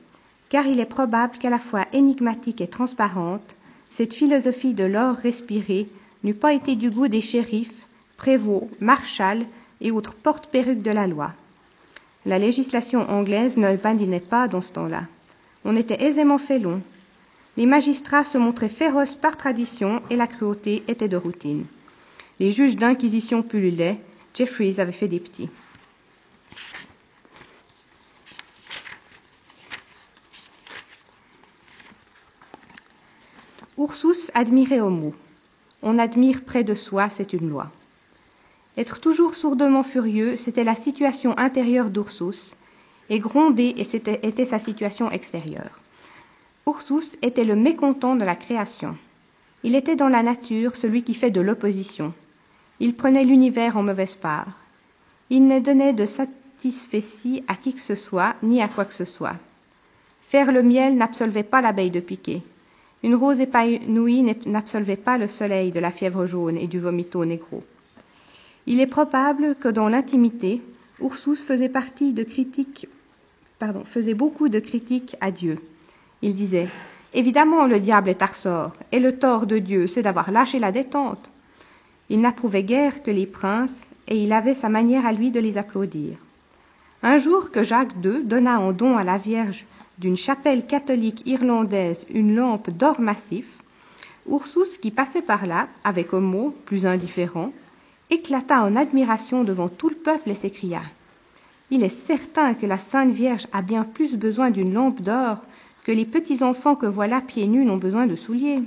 [0.54, 3.56] car il est probable qu'à la fois énigmatique et transparente,
[3.90, 5.90] cette philosophie de l'or respiré
[6.24, 7.88] n'eût pas été du goût des shérifs,
[8.18, 9.48] prévôts, marshals
[9.82, 11.34] et autres porte-perruques de la loi.
[12.28, 15.06] La législation anglaise ne badinait pas dans ce temps-là.
[15.66, 16.84] On était aisément fait long.
[17.58, 21.66] Les magistrats se montraient féroces par tradition et la cruauté était de routine.
[22.40, 24.00] Les juges d'inquisition pullulaient.
[24.36, 25.50] Jeffreys avait fait des petits.
[33.78, 35.14] Ursus admirait Homo.
[35.82, 37.72] On admire près de soi, c'est une loi.
[38.78, 42.56] Être toujours sourdement furieux, c'était la situation intérieure d'Ursus,
[43.10, 45.80] et gronder était sa situation extérieure.
[46.68, 48.96] Ursus était le mécontent de la création.
[49.64, 52.14] Il était dans la nature celui qui fait de l'opposition.
[52.80, 54.60] Il prenait l'univers en mauvaise part.
[55.32, 59.06] Il ne donnait de satisfecit à qui que ce soit, ni à quoi que ce
[59.06, 59.38] soit.
[60.30, 62.44] Faire le miel n'absolvait pas l'abeille de piquer.
[63.04, 67.62] Une rose épanouie n'absolvait pas le soleil de la fièvre jaune et du vomito négro.
[68.66, 70.62] Il est probable que dans l'intimité,
[71.02, 72.88] Ursus faisait partie de critiques,
[73.60, 75.60] pardon, faisait beaucoup de critiques à Dieu.
[76.22, 76.70] Il disait
[77.14, 81.30] Évidemment, le diable est Arsor, et le tort de Dieu, c'est d'avoir lâché la détente.
[82.10, 85.58] Il n'approuvait guère que les princes, et il avait sa manière à lui de les
[85.58, 86.18] applaudir.
[87.04, 89.66] Un jour que Jacques II donna en don à la Vierge
[90.04, 93.46] d'une chapelle catholique irlandaise une lampe d'or massif,
[94.30, 97.54] Ursus, qui passait par là, avec Homo, plus indifférent,
[98.10, 100.82] éclata en admiration devant tout le peuple et s'écria
[101.72, 105.38] Il est certain que la Sainte Vierge a bien plus besoin d'une lampe d'or
[105.86, 108.62] que les petits enfants que voilà pieds nus n'ont besoin de souliers.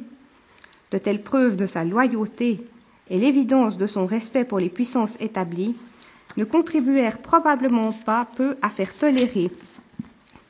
[0.91, 2.67] De telles preuves de sa loyauté
[3.11, 5.77] et l'évidence de son respect pour les puissances établies
[6.39, 9.51] ne contribuèrent probablement pas peu à faire tolérer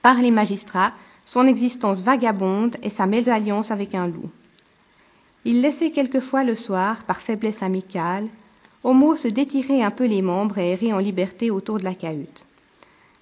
[0.07, 0.93] par les magistrats
[1.25, 4.31] son existence vagabonde et sa mésalliance avec un loup.
[5.45, 8.29] Il laissait quelquefois le soir, par faiblesse amicale,
[8.85, 12.45] Homo se détirer un peu les membres et errer en liberté autour de la cahute.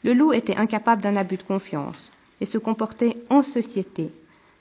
[0.02, 4.10] Le loup était incapable d'un abus de confiance et se comportait en société,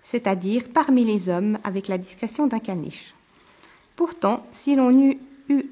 [0.02, 3.14] c'est-à-dire parmi les hommes avec la discrétion d'un caniche.
[3.98, 5.18] Pourtant, si l'on eût
[5.50, 5.66] eu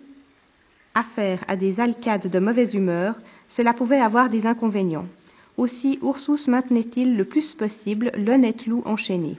[0.96, 3.16] affaire à des alcades de mauvaise humeur,
[3.48, 5.08] cela pouvait avoir des inconvénients.
[5.62, 9.38] Aussi Ursus maintenait-il le plus possible l'honnête loup enchaîné.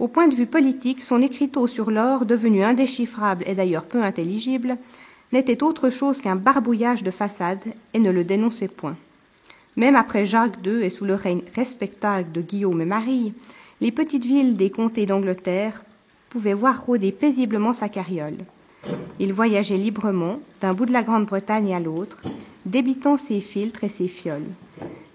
[0.00, 4.76] Au point de vue politique, son écriteau sur l'or, devenu indéchiffrable et d'ailleurs peu intelligible,
[5.30, 7.62] n'était autre chose qu'un barbouillage de façade
[7.94, 8.96] et ne le dénonçait point.
[9.76, 13.32] Même après Jacques II et sous le règne respectable de Guillaume et Marie,
[13.80, 15.84] les petites villes des comtés d'Angleterre
[16.30, 18.38] pouvaient voir rôder paisiblement sa carriole.
[19.20, 22.22] Il voyageait librement d'un bout de la Grande-Bretagne à l'autre,
[22.66, 24.42] débitant ses filtres et ses fioles,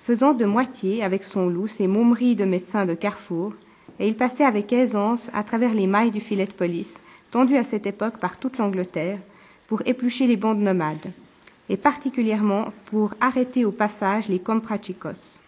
[0.03, 3.53] faisant de moitié avec son loup ses momeries de médecin de Carrefour,
[3.99, 6.99] et il passait avec aisance à travers les mailles du filet de police,
[7.31, 9.19] tendu à cette époque par toute l'Angleterre,
[9.67, 11.13] pour éplucher les bandes nomades,
[11.69, 15.39] et particulièrement pour arrêter au passage les comprachicos.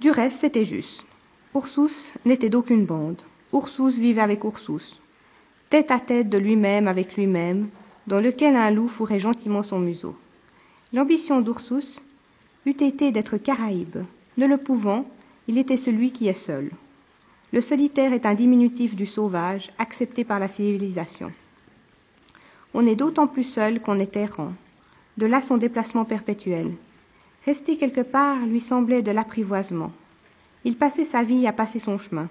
[0.00, 1.06] Du reste, c'était juste.
[1.54, 3.22] Ursus n'était d'aucune bande.
[3.52, 5.00] Ursus vivait avec Ursus,
[5.70, 7.68] tête à tête de lui-même avec lui-même,
[8.08, 10.16] dans lequel un loup fourrait gentiment son museau.
[10.92, 12.00] L'ambition d'Ursus
[12.66, 13.98] eût été d'être Caraïbe.
[14.36, 15.06] Ne le pouvant,
[15.48, 16.70] il était celui qui est seul.
[17.52, 21.30] Le solitaire est un diminutif du sauvage, accepté par la civilisation.
[22.72, 24.52] On est d'autant plus seul qu'on est errant.
[25.18, 26.72] De là son déplacement perpétuel.
[27.44, 29.92] Rester quelque part lui semblait de l'apprivoisement.
[30.64, 32.28] Il passait sa vie à passer son chemin.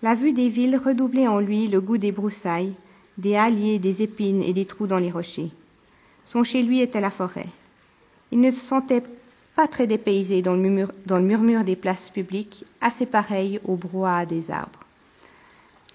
[0.00, 2.72] La vue des villes redoublait en lui le goût des broussailles,
[3.18, 5.50] des halliers, des épines et des trous dans les rochers.
[6.24, 7.48] Son chez lui était la forêt.
[8.30, 9.02] Il ne se sentait
[9.58, 14.84] pas très dépaysé dans le, murmure, des places publiques, assez pareil au brouhaha des arbres.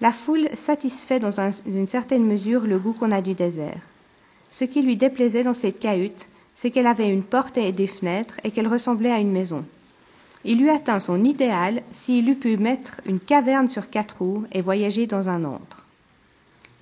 [0.02, 3.80] La foule satisfait dans un, une certaine mesure le goût qu'on a du désert.
[4.50, 8.38] Ce qui lui déplaisait dans cette cahute, c'est qu'elle avait une porte et des fenêtres
[8.44, 9.64] et qu'elle ressemblait à une maison.
[10.44, 14.60] Il eût atteint son idéal s'il eût pu mettre une caverne sur quatre roues et
[14.60, 15.86] voyager dans un antre.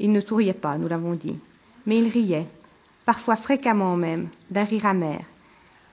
[0.01, 1.38] Il ne souriait pas, nous l'avons dit,
[1.87, 2.49] mais il riait,
[3.05, 5.21] parfois fréquemment même, d'un rire amer,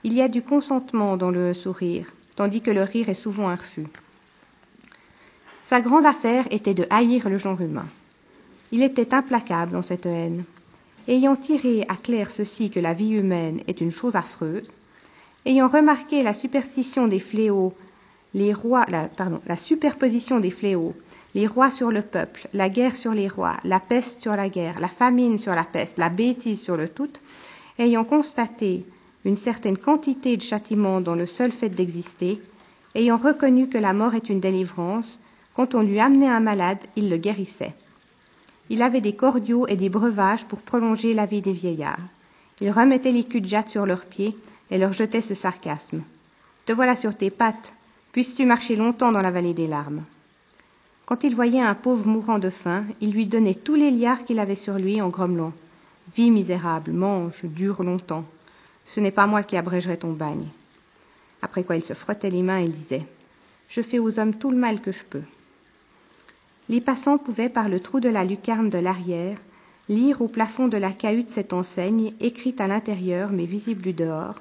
[0.04, 3.56] il y a du consentement dans le sourire, tandis que le rire est souvent un
[3.56, 3.88] refus.
[5.64, 7.86] Sa grande affaire était de haïr le genre humain.
[8.72, 10.44] Il était implacable dans cette haine.
[11.08, 14.72] Ayant tiré à clair ceci que la vie humaine est une chose affreuse,
[15.46, 17.74] ayant remarqué la superstition des fléaux,
[18.34, 19.10] les rois, la,
[19.48, 20.96] la superposition des fléaux,
[21.36, 24.80] les rois sur le peuple, la guerre sur les rois, la peste sur la guerre,
[24.80, 27.10] la famine sur la peste, la bêtise sur le tout,
[27.78, 28.86] ayant constaté
[29.26, 32.42] une certaine quantité de châtiment dans le seul fait d'exister,
[32.96, 35.20] ayant reconnu que la mort est une délivrance,
[35.54, 37.76] quand on lui amenait un malade, il le guérissait.
[38.70, 42.00] Il avait des cordiaux et des breuvages pour prolonger la vie des vieillards.
[42.62, 44.38] Il remettait les culs de jatte sur leurs pieds
[44.72, 46.02] et leur jetait ce sarcasme.
[46.66, 47.74] Te voilà sur tes pattes,
[48.12, 50.04] puisses-tu marcher longtemps dans la vallée des larmes.
[51.06, 54.40] Quand il voyait un pauvre mourant de faim, il lui donnait tous les liards qu'il
[54.40, 55.54] avait sur lui en grommelant.
[56.16, 58.26] Vie misérable, mange, dure longtemps.
[58.90, 60.48] Ce n'est pas moi qui abrégerai ton bagne.
[61.44, 63.06] Après quoi il se frottait les mains et disait
[63.70, 65.22] Je fais aux hommes tout le mal que je peux.
[66.70, 69.38] Les passants pouvaient, par le trou de la lucarne de l'arrière,
[69.90, 74.36] lire au plafond de la cahute cette enseigne, écrite à l'intérieur mais visible du dehors,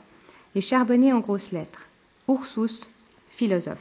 [0.54, 1.87] et charbonnée en grosses lettres.
[2.26, 2.88] Ursus,
[3.28, 3.76] philosophe.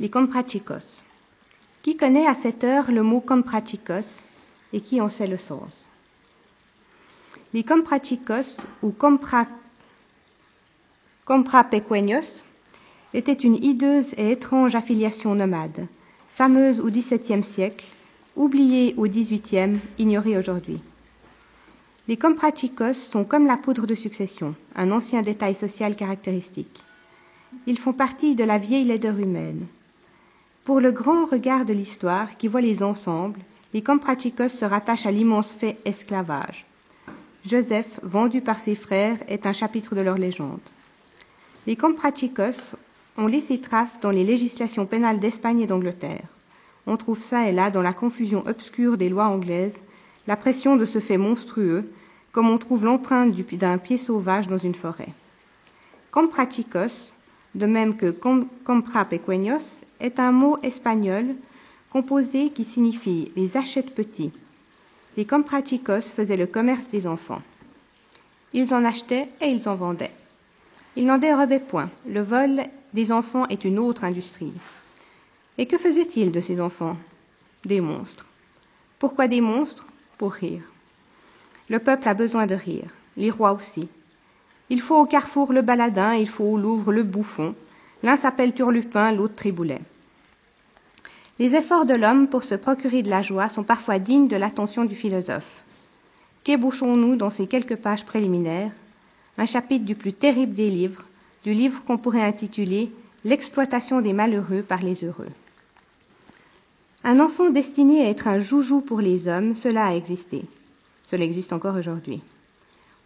[0.00, 1.04] Les comprachicos.
[1.84, 4.22] Qui connaît à cette heure le mot comprachicos
[4.72, 5.90] et qui en sait le sens?
[7.52, 9.44] Les comprachicos ou compra,
[11.26, 12.44] comprapequeños
[13.12, 15.86] était une hideuse et étrange affiliation nomade,
[16.32, 17.84] fameuse au XVIIe siècle,
[18.34, 20.80] oubliée au XVIIIe, ignorée aujourd'hui.
[22.08, 26.82] Les comprachicos sont comme la poudre de succession, un ancien détail social caractéristique.
[27.66, 29.66] Ils font partie de la vieille laideur humaine.
[30.64, 33.40] Pour le grand regard de l'histoire qui voit les ensembles,
[33.74, 36.64] les comprachicos se rattachent à l'immense fait esclavage.
[37.46, 40.60] Joseph, vendu par ses frères, est un chapitre de leur légende.
[41.66, 42.74] Les comprachicos
[43.16, 46.26] on laissé trace dans les législations pénales d'Espagne et d'Angleterre.
[46.86, 49.84] On trouve ça et là, dans la confusion obscure des lois anglaises,
[50.26, 51.88] la pression de ce fait monstrueux,
[52.32, 55.12] comme on trouve l'empreinte d'un pied sauvage dans une forêt.
[56.10, 57.12] Comprachicos,
[57.54, 58.10] de même que
[58.64, 59.06] compra
[60.04, 61.34] est un mot espagnol
[61.90, 64.32] composé qui signifie les achètes petits.
[65.16, 67.40] Les comprachicos faisaient le commerce des enfants.
[68.52, 70.12] Ils en achetaient et ils en vendaient.
[70.96, 71.90] Ils n'en dérobaient point.
[72.06, 72.62] Le vol
[72.92, 74.52] des enfants est une autre industrie.
[75.56, 76.96] Et que faisait-il de ces enfants?
[77.64, 78.26] Des monstres.
[78.98, 79.86] Pourquoi des monstres?
[80.18, 80.62] Pour rire.
[81.68, 83.88] Le peuple a besoin de rire, les rois aussi.
[84.68, 87.54] Il faut au carrefour le baladin, il faut au Louvre le bouffon.
[88.02, 89.80] L'un s'appelle Turlupin, l'autre Triboulet.
[91.40, 94.84] Les efforts de l'homme pour se procurer de la joie sont parfois dignes de l'attention
[94.84, 95.64] du philosophe.
[96.44, 98.70] Qu'ébauchons-nous dans ces quelques pages préliminaires?
[99.36, 101.04] Un chapitre du plus terrible des livres,
[101.42, 102.92] du livre qu'on pourrait intituler
[103.24, 105.30] L'exploitation des malheureux par les heureux.
[107.04, 110.44] Un enfant destiné à être un joujou pour les hommes, cela a existé.
[111.06, 112.22] Cela existe encore aujourd'hui.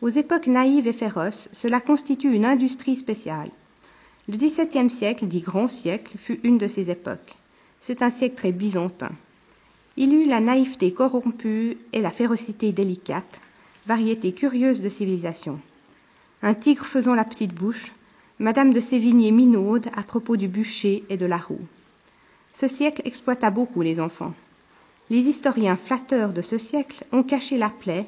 [0.02, 3.50] Aux époques naïves et féroces, cela constitue une industrie spéciale.
[4.28, 7.37] Le XVIIe siècle, dit grand siècle, fut une de ces époques.
[7.88, 9.08] C'est un siècle très byzantin.
[9.96, 13.40] Il eut la naïveté corrompue et la férocité délicate,
[13.86, 15.58] variété curieuse de civilisation.
[16.42, 17.94] Un tigre faisant la petite bouche,
[18.40, 21.66] Madame de Sévigné minaude à propos du bûcher et de la roue.
[22.52, 24.34] Ce siècle exploita beaucoup les enfants.
[25.08, 28.04] Les historiens flatteurs de ce siècle ont caché la plaie,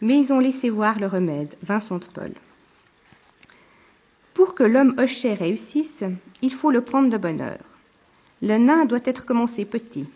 [0.00, 1.54] mais ils ont laissé voir le remède.
[1.62, 2.32] Vincent Paul.
[4.32, 6.04] Pour que l'homme hochet réussisse,
[6.40, 7.67] il faut le prendre de bonne heure.
[8.42, 10.06] Le nain doit être commencé petit.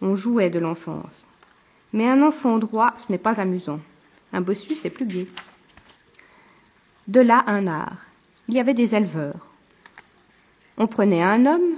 [0.00, 1.26] On jouait de l'enfance.
[1.92, 3.80] Mais un enfant droit, ce n'est pas amusant.
[4.32, 5.28] Un bossu, c'est plus gai.
[7.08, 8.06] De là un art
[8.48, 9.46] il y avait des éleveurs.
[10.78, 11.76] On prenait un homme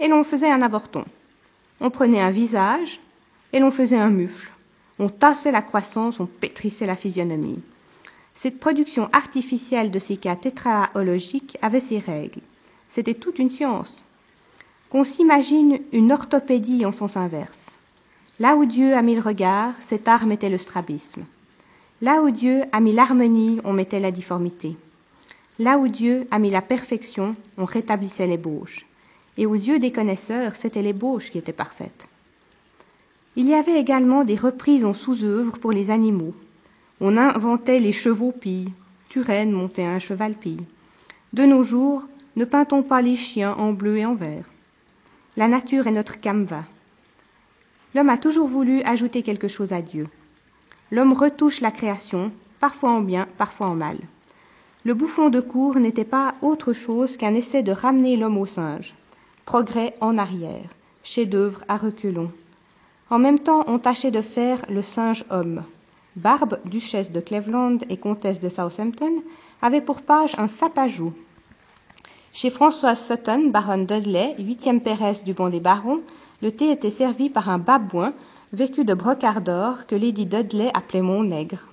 [0.00, 1.04] et l'on faisait un avorton.
[1.80, 3.00] On prenait un visage
[3.52, 4.50] et l'on faisait un mufle.
[4.98, 7.62] On tassait la croissance, on pétrissait la physionomie.
[8.34, 12.40] Cette production artificielle de ces cas tétraologiques avait ses règles.
[12.88, 14.04] C'était toute une science.
[14.90, 17.70] Qu'on s'imagine une orthopédie en sens inverse.
[18.38, 21.24] Là où Dieu a mis le regard, cet art mettait le strabisme.
[22.02, 24.76] Là où Dieu a mis l'harmonie, on mettait la difformité.
[25.58, 28.86] Là où Dieu a mis la perfection, on rétablissait l'ébauche.
[29.38, 32.08] Et aux yeux des connaisseurs, c'était l'ébauche qui était parfaite.
[33.34, 36.34] Il y avait également des reprises en sous-œuvre pour les animaux.
[37.00, 38.72] On inventait les chevaux pilles.
[39.08, 40.64] Turenne montait un cheval pille.
[41.32, 42.04] De nos jours,
[42.36, 44.44] ne peint-on pas les chiens en bleu et en vert
[45.38, 46.64] La nature est notre canevas.
[47.94, 50.06] L'homme a toujours voulu ajouter quelque chose à Dieu.
[50.90, 53.98] L'homme retouche la création, parfois en bien, parfois en mal.
[54.86, 58.94] Le bouffon de cour n'était pas autre chose qu'un essai de ramener l'homme au singe.
[59.44, 60.70] Progrès en arrière,
[61.02, 62.32] chef-d'œuvre à reculons.
[63.10, 65.64] En même temps, on tâchait de faire le singe homme.
[66.16, 69.22] Barbe, duchesse de Cleveland et comtesse de Southampton,
[69.60, 71.12] avait pour page un sapajou.
[72.36, 76.02] Chez Françoise Sutton, baronne Dudley, huitième péresse du banc des barons,
[76.42, 78.12] le thé était servi par un babouin
[78.52, 81.66] vêtu de brocart d'or que Lady Dudley appelait mon nègre.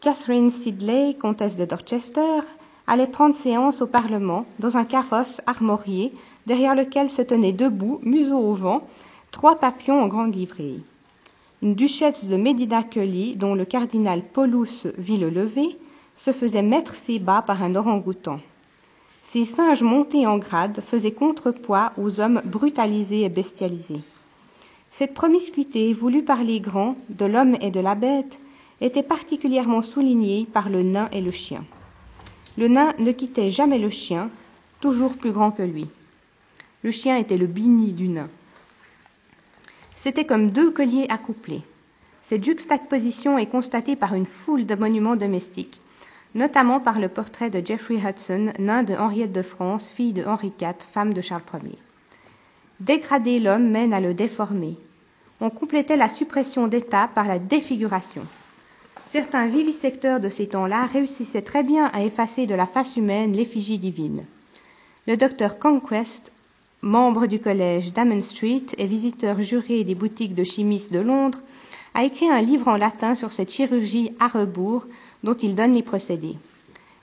[0.00, 2.40] Catherine Sidley, comtesse de Dorchester,
[2.88, 6.12] allait prendre séance au Parlement dans un carrosse armorié
[6.48, 8.80] derrière lequel se tenaient debout, museau au vent,
[9.30, 10.80] trois papillons en grande livrée.
[11.62, 12.82] Une duchesse de Medina
[13.36, 15.78] dont le cardinal Paulus vit le lever,
[16.16, 18.40] se faisait mettre ses bas par un orang-outan.
[19.30, 24.00] Ces singes montés en grade faisaient contrepoids aux hommes brutalisés et bestialisés.
[24.90, 28.40] Cette promiscuité voulue par les grands, de l'homme et de la bête,
[28.80, 31.62] était particulièrement soulignée par le nain et le chien.
[32.56, 34.30] Le nain ne quittait jamais le chien,
[34.80, 35.88] toujours plus grand que lui.
[36.82, 38.30] Le chien était le bini du nain.
[39.94, 41.60] C'était comme deux colliers accouplés.
[42.22, 45.82] Cette juxtaposition est constatée par une foule de monuments domestiques,
[46.34, 50.52] notamment par le portrait de Geoffrey Hudson, nain de Henriette de France, fille de Henri
[50.60, 51.78] IV, femme de Charles Ier.
[52.80, 54.76] Dégrader l'homme mène à le déformer.
[55.40, 58.22] On complétait la suppression d'état par la défiguration.
[59.04, 63.78] Certains vivisecteurs de ces temps-là réussissaient très bien à effacer de la face humaine l'effigie
[63.78, 64.24] divine.
[65.06, 66.30] Le docteur Conquest,
[66.82, 71.40] membre du collège d'Ammon Street et visiteur juré des boutiques de chimistes de Londres,
[71.94, 74.86] a écrit un livre en latin sur cette chirurgie à rebours
[75.22, 76.36] dont il donne les procédés.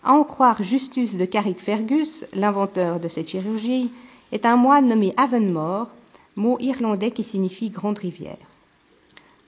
[0.03, 3.91] À en croire Justus de Carrickfergus, l'inventeur de cette chirurgie,
[4.31, 5.91] est un moine nommé Avonmore,
[6.35, 8.37] mot irlandais qui signifie grande rivière.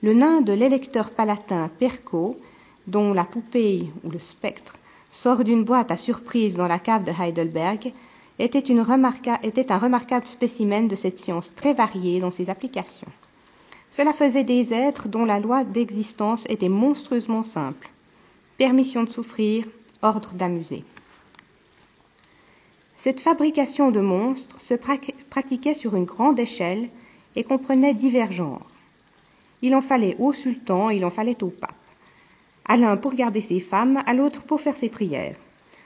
[0.02, 2.36] Le nain de l'électeur palatin Perco,
[2.86, 4.76] dont la poupée ou le spectre
[5.10, 7.92] sort d'une boîte à surprise dans la cave de Heidelberg,
[8.38, 13.08] était, un remarquable spécimen de cette science très variée dans ses applications.
[13.90, 17.90] Cela faisait des êtres dont la loi d'existence était monstrueusement simple.
[18.58, 19.66] Permission de souffrir,
[20.02, 20.82] ordre d'amuser.
[22.96, 26.88] Cette fabrication de monstres se pratiquait sur une grande échelle
[27.36, 28.66] et comprenait divers genres.
[29.62, 31.72] Il en fallait au sultan, il en fallait au pape.
[32.66, 35.36] À l'un pour garder ses femmes, à l'autre pour faire ses prières.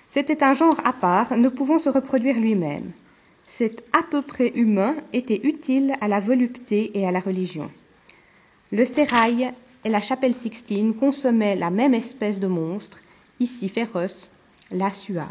[0.08, 2.92] C'était un genre à part, ne pouvant se reproduire lui-même.
[3.46, 7.70] Cet à peu près humain était utile à la volupté et à la religion.
[8.70, 9.52] Le sérail
[9.84, 12.98] et la chapelle Sixtine consommaient la même espèce de monstre,
[13.40, 14.30] ici féroce,
[14.70, 15.26] la suave.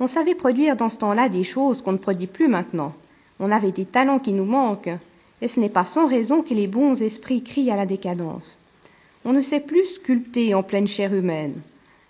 [0.00, 2.94] On savait produire dans ce temps-là des choses qu'on ne produit plus maintenant.
[3.40, 4.96] On avait des talents qui nous manquent,
[5.40, 8.56] et ce n'est pas sans raison que les bons esprits crient à la décadence.
[9.24, 11.60] On ne sait plus sculpter en pleine chair humaine.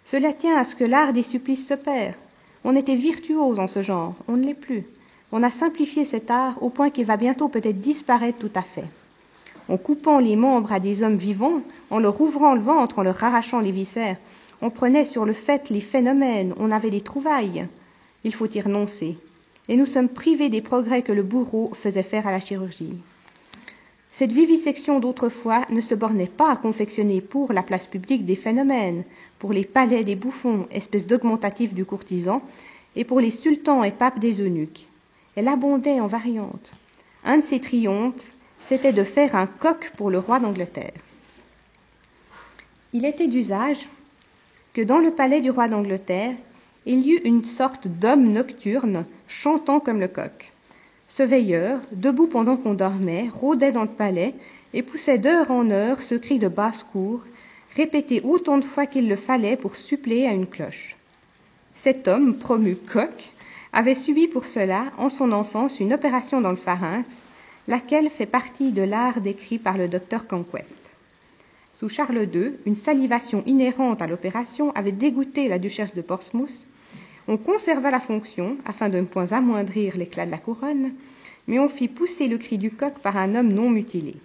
[0.04, 2.14] Cela tient à ce que l'art des supplices se perd.
[2.62, 4.84] On était virtuose en ce genre, on ne l'est plus.
[5.32, 8.84] On a simplifié cet art au point qu'il va bientôt peut-être disparaître tout à fait
[9.68, 13.22] en coupant les membres à des hommes vivants, en leur ouvrant le ventre, en leur
[13.22, 14.18] arrachant les viscères.
[14.62, 17.66] On prenait sur le fait les phénomènes, on avait des trouvailles.
[18.24, 19.18] Il faut y renoncer.
[19.68, 22.94] Et nous sommes privés des progrès que le bourreau faisait faire à la chirurgie.
[24.12, 29.04] Cette vivisection d'autrefois ne se bornait pas à confectionner pour la place publique des phénomènes,
[29.38, 32.40] pour les palais des bouffons, espèce d'augmentatif du courtisan,
[32.94, 34.88] et pour les sultans et papes des eunuques.
[35.34, 36.72] Elle abondait en variantes.
[37.24, 38.14] Un de ses triomphes
[38.68, 40.98] c'était de faire un coq pour le roi d'Angleterre.
[42.92, 43.88] Il était d'usage
[44.74, 46.34] que dans le palais du roi d'Angleterre,
[46.84, 50.52] il y eut une sorte d'homme nocturne chantant comme le coq.
[51.06, 54.34] Ce veilleur, debout pendant qu'on dormait, rôdait dans le palais
[54.74, 57.22] et poussait d'heure en heure ce cri de basse-cour,
[57.76, 60.96] répété autant de fois qu'il le fallait pour suppléer à une cloche.
[61.76, 63.32] Cet homme, promu coq,
[63.72, 67.25] avait subi pour cela, en son enfance, une opération dans le pharynx,
[67.68, 70.80] laquelle fait partie de l'art décrit par le docteur Conquest.
[71.72, 76.66] Sous Charles II, une salivation inhérente à l'opération avait dégoûté la duchesse de Portsmouth.
[77.28, 80.92] On conserva la fonction afin de ne point amoindrir l'éclat de la couronne,
[81.46, 84.16] mais on fit pousser le cri du coq par un homme non mutilé.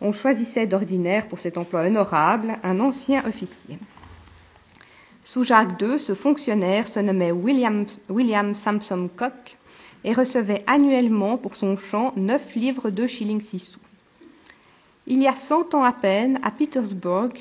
[0.00, 3.78] On choisissait d'ordinaire pour cet emploi honorable un ancien officier.
[5.22, 9.56] Sous Jacques II, ce fonctionnaire se nommait William, William Sampson Coq
[10.04, 13.80] et recevait annuellement pour son chant neuf livres de shillings six sous.
[15.06, 17.32] Il y a cent ans à peine, à Petersburg,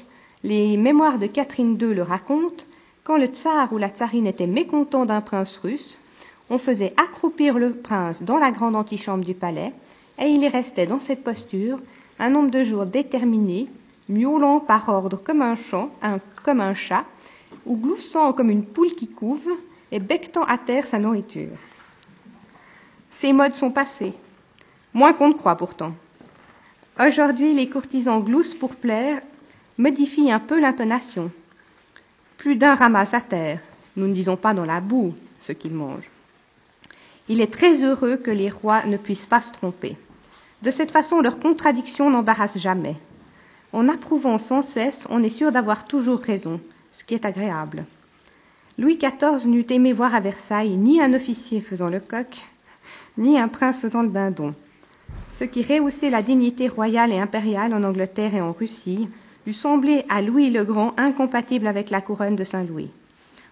[0.44, 2.66] les mémoires de Catherine II le racontent,
[3.04, 6.00] quand le tsar ou la tsarine était mécontent d'un prince russe,
[6.50, 9.74] on faisait accroupir le prince dans la grande antichambre du palais,
[10.20, 11.80] et il y restait dans cette posture
[12.20, 13.68] un nombre de jours déterminé,
[14.10, 15.56] miaulant par ordre comme un,
[16.44, 17.06] comme un chat,
[17.66, 19.48] ou gloussant comme une poule qui couve,
[19.92, 21.58] et bectant à terre sa nourriture.
[23.14, 24.14] Ces modes sont passés,
[24.94, 25.94] moins qu'on ne croit pourtant.
[27.00, 29.22] Aujourd'hui, les courtisans gloussent pour plaire,
[29.78, 31.32] modifient un peu l'intonation.
[32.38, 33.60] Plus d'un ramasse à terre,
[33.96, 36.10] nous ne disons pas dans la boue ce qu'ils mangent.
[37.30, 39.96] Il est très heureux que les rois ne puissent pas se tromper.
[40.64, 42.96] De cette façon, leur contradiction n'embarrasse jamais.
[43.72, 46.60] En approuvant sans cesse, on est sûr d'avoir toujours raison,
[46.92, 47.86] ce qui est agréable.
[48.78, 52.42] Louis XIV n'eût aimé voir à Versailles ni un officier faisant le coq,
[53.18, 54.54] ni un prince faisant le dindon.
[55.32, 59.10] Ce qui rehaussait la dignité royale et impériale en Angleterre et en Russie
[59.46, 62.92] lui semblait à Louis le Grand incompatible avec la couronne de Saint-Louis.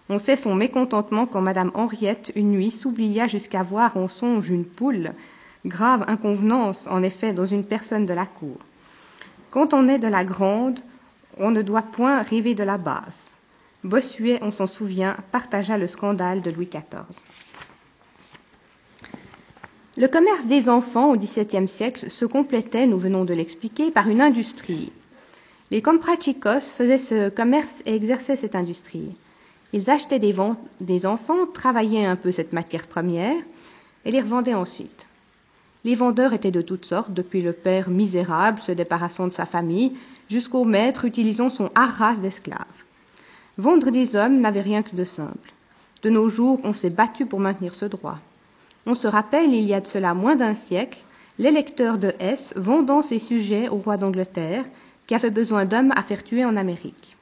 [0.09, 4.65] On sait son mécontentement quand Madame Henriette, une nuit, s'oublia jusqu'à voir en songe une
[4.65, 5.11] poule,
[5.65, 8.57] grave inconvenance, en effet, dans une personne de la cour.
[9.51, 10.79] Quand on est de la grande,
[11.37, 13.37] on ne doit point rêver de la basse.
[13.83, 17.25] Bossuet, on s'en souvient, partagea le scandale de Louis XIV.
[19.97, 24.21] Le commerce des enfants au XVIIe siècle se complétait, nous venons de l'expliquer, par une
[24.21, 24.89] industrie.
[25.69, 29.09] Les comprachicos faisaient ce commerce et exerçaient cette industrie.
[29.73, 33.35] Ils achetaient des, enfants, travaillaient un peu cette matière première
[34.05, 35.07] et les revendaient ensuite.
[35.83, 39.93] Les vendeurs étaient de toutes sortes, depuis le père misérable se débarrassant de sa famille,
[40.29, 42.65] jusqu'au maître utilisant son arras d'esclaves.
[43.57, 45.53] Vendre des hommes n'avait rien que de simple.
[46.01, 48.19] De nos jours, on s'est battu pour maintenir ce droit.
[48.85, 50.99] On se rappelle, il y a de cela moins d'un siècle,
[51.37, 54.65] l'électeur de Hesse vendant ses sujets au roi d'Angleterre,
[55.07, 57.17] qui avait besoin d'hommes à faire tuer en Amérique.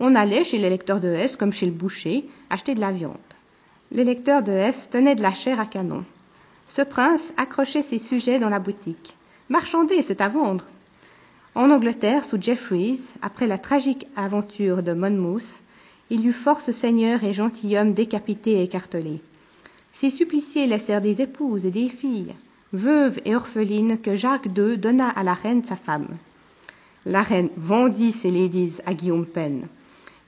[0.00, 3.16] On allait chez l'électeur de Hesse, comme chez le boucher, acheter de la viande.
[3.90, 6.04] L'électeur de Hesse tenait de la chair à canon.
[6.66, 9.16] Ce prince accrochait ses sujets dans la boutique.
[9.48, 10.66] Marchandez, c'est à vendre.
[11.54, 15.62] En Angleterre, sous Jeffreys, après la tragique aventure de Monmouth,
[16.10, 19.20] il y eut force seigneurs et gentilshommes décapités et écartelés.
[20.00, 22.32] Ces suppliciés laissèrent des épouses et des filles,
[22.72, 26.06] veuves et orphelines, que Jacques II donna à la reine sa femme.
[27.04, 29.66] La reine vendit ses ladies à Guillaume Penn.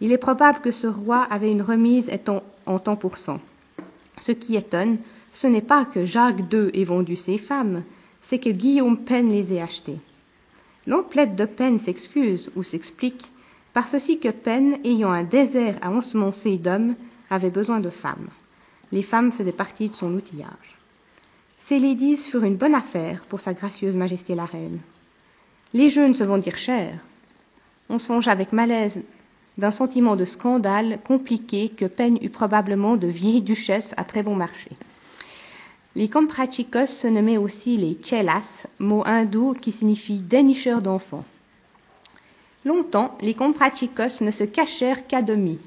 [0.00, 2.10] Il est probable que ce roi avait une remise
[2.66, 3.38] en temps pour cent.
[4.18, 4.98] Ce qui étonne,
[5.30, 7.84] ce n'est pas que Jacques II ait vendu ses femmes,
[8.22, 10.00] c'est que Guillaume Penn les ait achetées.
[10.88, 13.30] L'emplette de Penn s'excuse ou s'explique
[13.72, 16.96] par ceci que Penn, ayant un désert à ensemencer d'hommes,
[17.30, 18.30] avait besoin de femmes
[18.92, 20.76] les femmes faisaient partie de son outillage.
[21.58, 24.80] Ces ladies furent une bonne affaire pour sa gracieuse majesté la reine.
[25.72, 26.94] Les jeux ne se vendirent cher.
[27.88, 29.02] On songe avec malaise
[29.58, 34.34] d'un sentiment de scandale compliqué que Peine eut probablement de vieilles duchesses à très bon
[34.34, 34.70] marché.
[35.96, 41.24] Les comprachicos se nommaient aussi les chelas, mot hindou qui signifie dénicheur d'enfants.
[42.64, 45.58] Longtemps, les comprachicos ne se cachèrent qu'à demi,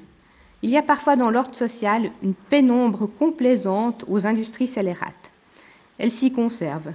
[0.64, 5.30] il y a parfois dans l'ordre social une pénombre complaisante aux industries scélérates.
[5.98, 6.94] Elles s'y conservent.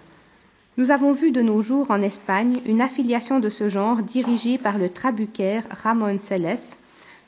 [0.77, 4.79] Nous avons vu de nos jours en Espagne une affiliation de ce genre dirigée par
[4.79, 6.57] le trabucaire Ramon Celes,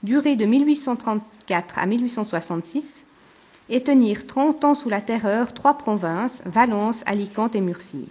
[0.02, 3.06] durée de 1834 à 1866,
[3.70, 8.10] et tenir trente ans sous la terreur trois provinces, Valence, Alicante et Murcie.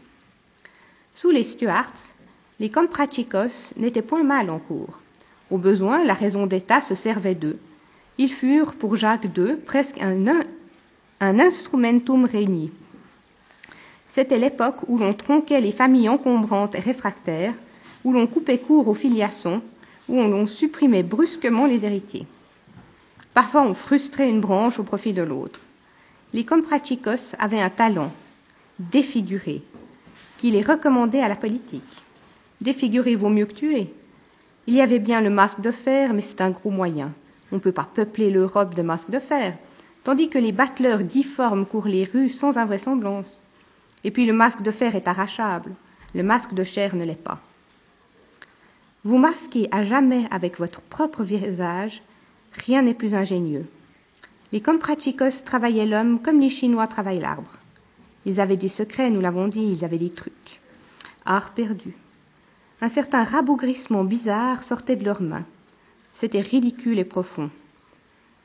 [1.14, 2.14] Sous les Stuarts,
[2.60, 5.00] les comprachicos n'étaient point mal en cours.
[5.50, 7.58] Au besoin, la raison d'État se servait d'eux.
[8.20, 10.26] Ils furent, pour Jacques II, presque un,
[11.20, 12.70] instrumentum regni.
[14.10, 17.54] C'était l'époque où l'on tronquait les familles encombrantes et réfractaires,
[18.04, 19.62] où l'on coupait court aux filiations,
[20.06, 22.26] où l'on supprimait brusquement les héritiers.
[23.32, 25.60] Parfois, on frustrait une branche au profit de l'autre.
[26.34, 28.12] Les comprachicos avaient un talent,
[28.78, 29.62] défigurer,
[30.36, 32.02] qui les recommandait à la politique.
[32.60, 33.94] Défigurer vaut mieux que tuer.
[34.66, 37.14] Il y avait bien le masque de fer, mais c'est un gros moyen.
[37.52, 39.56] On ne peut pas peupler l'Europe de masques de fer,
[40.04, 43.40] tandis que les battleurs difformes courent les rues sans invraisemblance.
[44.04, 45.72] Et puis le masque de fer est arrachable,
[46.14, 47.40] le masque de chair ne l'est pas.
[49.04, 52.02] Vous masquez à jamais avec votre propre visage,
[52.52, 53.66] rien n'est plus ingénieux.
[54.52, 57.58] Les comprachicos travaillaient l'homme comme les Chinois travaillent l'arbre.
[58.26, 60.60] Ils avaient des secrets, nous l'avons dit, ils avaient des trucs.
[61.24, 61.94] Art perdu.
[62.82, 65.44] Un certain rabougrissement bizarre sortait de leurs mains.
[66.12, 67.50] C'était ridicule et profond.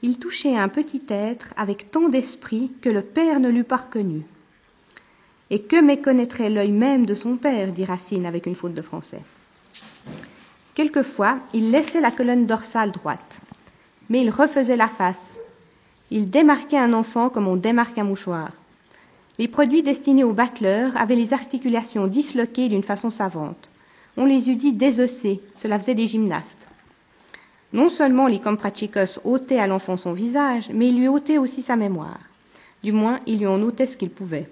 [0.01, 4.24] Il touchait un petit être avec tant d'esprit que le père ne l'eût pas reconnu.
[5.49, 9.22] Et que méconnaîtrait l'œil même de son père, dit Racine avec une faute de français.
[10.74, 13.41] Quelquefois, il laissait la colonne dorsale droite,
[14.09, 15.38] mais il refaisait la face.
[16.11, 18.51] Il démarquait un enfant comme on démarque un mouchoir.
[19.38, 23.70] Les produits destinés aux battleurs avaient les articulations disloquées d'une façon savante.
[24.18, 26.68] On les eût dit désossées, cela faisait des gymnastes.
[27.76, 31.76] Non seulement les comprachicos ôtaient à l'enfant son visage, mais ils lui ôtaient aussi sa
[31.76, 32.21] mémoire.
[32.82, 34.47] Du moins, ils lui en ôtaient ce qu'ils pouvaient.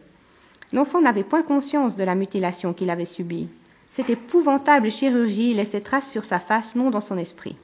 [0.74, 3.47] L'enfant n'avait point conscience de la mutilation qu'il avait subie.
[3.89, 7.55] Cette épouvantable chirurgie laissait trace sur sa face, non dans son esprit.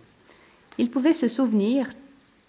[0.78, 1.90] Il pouvait se souvenir,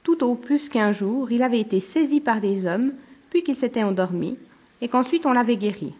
[0.04, 2.92] tout au plus qu'un jour, il avait été saisi par des hommes,
[3.28, 4.38] puis qu'il s'était endormi,
[4.80, 5.94] et qu'ensuite on l'avait guéri.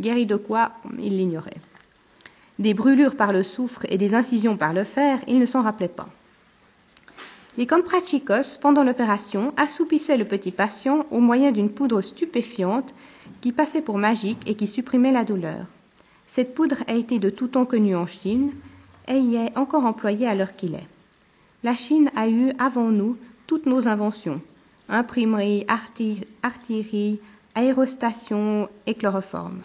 [0.00, 1.60] Guéri de quoi Il l'ignorait.
[2.58, 5.86] Des brûlures par le soufre et des incisions par le fer, il ne s'en rappelait
[5.86, 6.08] pas.
[7.56, 12.94] Les comprachicos, pendant l'opération, assoupissaient le petit patient au moyen d'une poudre stupéfiante
[13.40, 15.66] qui passait pour magique et qui supprimait la douleur.
[16.26, 18.52] Cette poudre a été de tout temps connue en Chine
[19.08, 20.88] et y est encore employée à l'heure qu'il est.
[21.64, 24.40] La Chine a eu avant nous toutes nos inventions
[24.90, 25.64] imprimerie,
[26.42, 27.20] artillerie,
[27.54, 29.60] aérostation et chloroforme.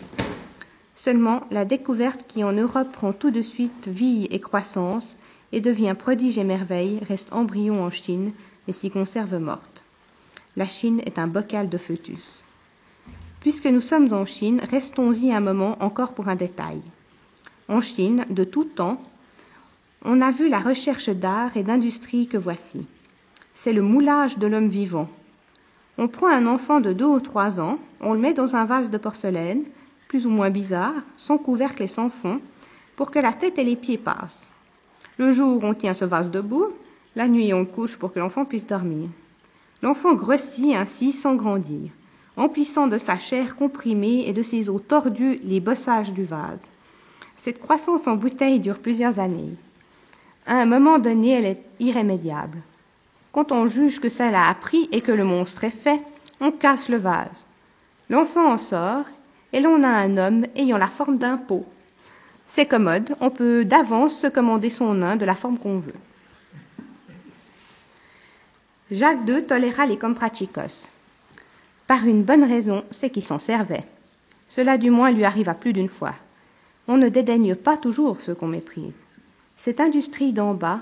[0.96, 5.18] Seulement, la découverte qui en Europe prend tout de suite vie et croissance
[5.56, 8.34] et devient prodige et merveille, reste embryon en Chine,
[8.68, 9.84] mais s'y conserve morte.
[10.58, 12.44] La Chine est un bocal de fœtus.
[13.40, 16.82] Puisque nous sommes en Chine, restons-y un moment encore pour un détail.
[17.70, 19.02] En Chine, de tout temps,
[20.04, 22.86] on a vu la recherche d'art et d'industrie que voici.
[23.54, 25.08] C'est le moulage de l'homme vivant.
[25.98, 28.92] On prend un enfant de deux ou trois ans, on le met dans un vase
[28.92, 29.64] de porcelaine,
[30.10, 32.42] plus ou moins bizarre, sans couvercle et sans fond,
[32.98, 34.50] pour que la tête et les pieds passent.
[35.18, 36.68] Le jour, on tient ce vase debout,
[37.16, 39.08] la nuit, on couche pour que l'enfant puisse dormir.
[39.82, 41.92] L'enfant grossit ainsi sans grandir,
[42.36, 46.70] emplissant de sa chair comprimée et de ses os tordus les bossages du vase.
[47.38, 49.56] Cette croissance en bouteille dure plusieurs années.
[50.46, 52.58] À un moment donné, elle est irrémédiable.
[53.32, 56.02] Quand on juge que cela a pris et que le monstre est fait,
[56.42, 57.48] on casse le vase.
[58.10, 59.06] L'enfant en sort,
[59.54, 61.66] et l'on a un homme ayant la forme d'un pot.
[62.48, 65.94] C'est commode, on peut d'avance se commander son nain de la forme qu'on veut.
[68.92, 70.90] Jacques II toléra les comprachicos.
[71.88, 73.84] Par une bonne raison, c'est qu'il s'en servait.
[74.48, 76.14] Cela du moins lui arriva plus d'une fois.
[76.88, 78.96] On ne dédaigne pas toujours ceux qu'on méprise.
[79.58, 80.82] Cette industrie d'en bas,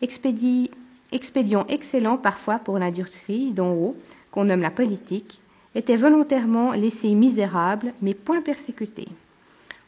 [0.00, 3.96] expédient excellent parfois pour l'industrie d'en haut,
[4.30, 5.40] qu'on nomme la politique,
[5.74, 9.08] était volontairement laissée misérable, mais point persécutée.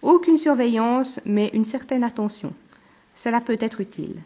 [0.05, 2.53] Aucune surveillance, mais une certaine attention.
[3.15, 4.17] Cela peut être utile.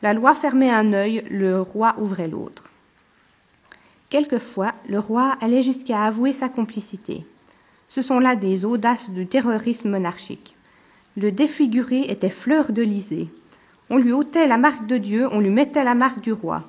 [0.00, 2.70] La loi fermait un œil, le roi ouvrait l'autre.
[4.08, 7.26] Quelquefois, le roi allait jusqu'à avouer sa complicité.
[7.90, 10.56] Ce sont là des audaces du terrorisme monarchique.
[11.18, 13.28] Le défiguré était fleur de lysée.
[13.90, 16.62] On lui ôtait la marque de Dieu, on lui mettait la marque du roi.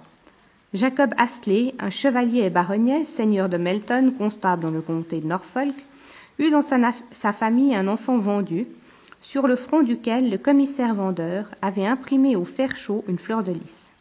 [0.73, 5.73] Jacob Astley, un chevalier et baronnier, seigneur de Melton, constable dans le comté de Norfolk,
[6.39, 6.77] eut dans sa,
[7.11, 8.67] sa, famille un enfant vendu,
[9.21, 13.51] sur le front duquel le commissaire vendeur avait imprimé au fer chaud une fleur de
[13.51, 13.91] lys.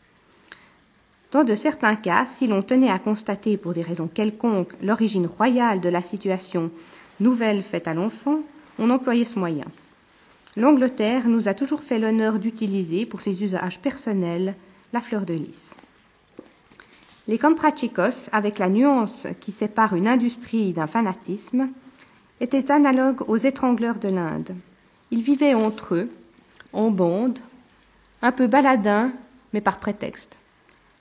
[1.32, 5.80] Dans de certains cas, si l'on tenait à constater pour des raisons quelconques l'origine royale
[5.80, 6.70] de la situation
[7.20, 8.40] nouvelle faite à l'enfant,
[8.78, 9.64] on employait ce moyen.
[10.56, 14.54] L'Angleterre nous a toujours fait l'honneur d'utiliser pour ses usages personnels
[14.92, 15.74] la fleur de lys.
[17.28, 21.68] Les comprachicos, avec la nuance qui sépare une industrie d'un fanatisme,
[22.40, 24.54] étaient analogues aux étrangleurs de l'Inde.
[25.10, 26.08] Ils vivaient entre eux,
[26.72, 27.38] en bande,
[28.22, 29.12] un peu baladins,
[29.52, 30.36] mais par prétexte.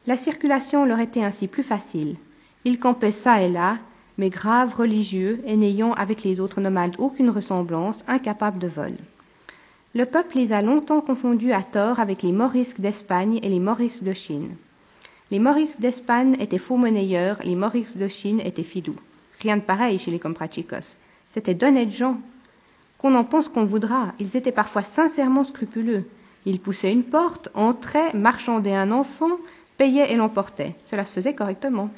[0.07, 2.15] La circulation leur était ainsi plus facile.
[2.63, 3.77] Ils campaient çà et là,
[4.17, 8.93] mais graves, religieux, et n'ayant avec les autres nomades aucune ressemblance, incapables de vol.
[9.93, 14.03] Le peuple les a longtemps confondus à tort avec les morisques d'Espagne et les morisques
[14.03, 14.55] de Chine.
[15.31, 18.99] Les morisques d'Espagne étaient faux monnayeurs, les morisques de Chine étaient fidous.
[19.41, 20.97] Rien de pareil chez les comprachicos.
[21.35, 22.17] C'étaient d'honnêtes gens.
[22.97, 26.05] Qu'on en pense qu'on voudra, ils étaient parfois sincèrement scrupuleux.
[26.45, 29.31] Ils poussaient une porte, entraient, marchandaient un enfant,
[29.77, 30.77] payaient et l'emportaient.
[30.85, 31.89] Cela se faisait correctement.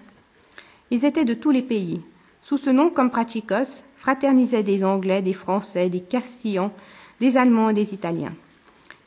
[0.89, 2.01] Ils étaient de tous les pays.
[2.41, 6.73] Sous ce nom, comprachicos, fraternisaient des Anglais, des Français, des Castillans,
[7.19, 8.33] des Allemands et des Italiens.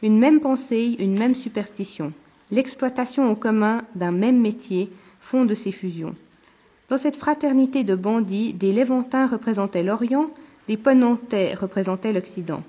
[0.00, 2.12] Une même pensée, une même superstition.
[2.52, 6.14] L'exploitation en commun d'un même métier font de ces fusions.
[6.90, 10.26] Dans cette fraternité de bandits, des Léventins représentaient l'Orient,
[10.66, 12.64] des Ponantais représentaient l'Occident.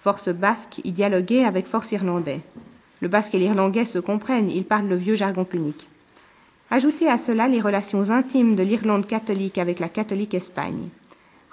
[0.00, 2.40] Force basque y dialoguait avec force irlandais.
[3.02, 5.88] Le basque et l'irlandais se comprennent, ils parlent le vieux jargon punique.
[6.70, 10.88] Ajoutez à cela les relations intimes de l'Irlande catholique avec la catholique Espagne.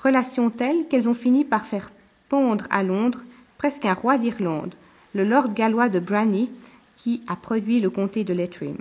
[0.01, 1.91] Relations telles qu'elles ont fini par faire
[2.30, 3.20] pondre à Londres
[3.58, 4.76] presque un roi d'Irlande,
[5.14, 6.49] le lord gallois de Brany,
[6.95, 8.78] qui a produit le comté de Leitrim.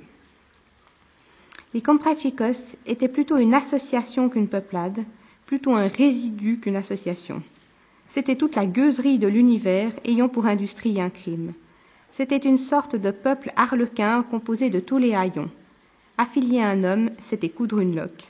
[1.76, 5.04] Les Comprachicos étaient plutôt une association qu'une peuplade,
[5.44, 7.42] plutôt un résidu qu'une association.
[8.08, 11.52] C'était toute la gueuserie de l'univers ayant pour industrie un crime.
[12.10, 15.50] C'était une sorte de peuple harlequin composé de tous les haillons.
[16.16, 18.24] Affilier un homme, c'était coudre une loque.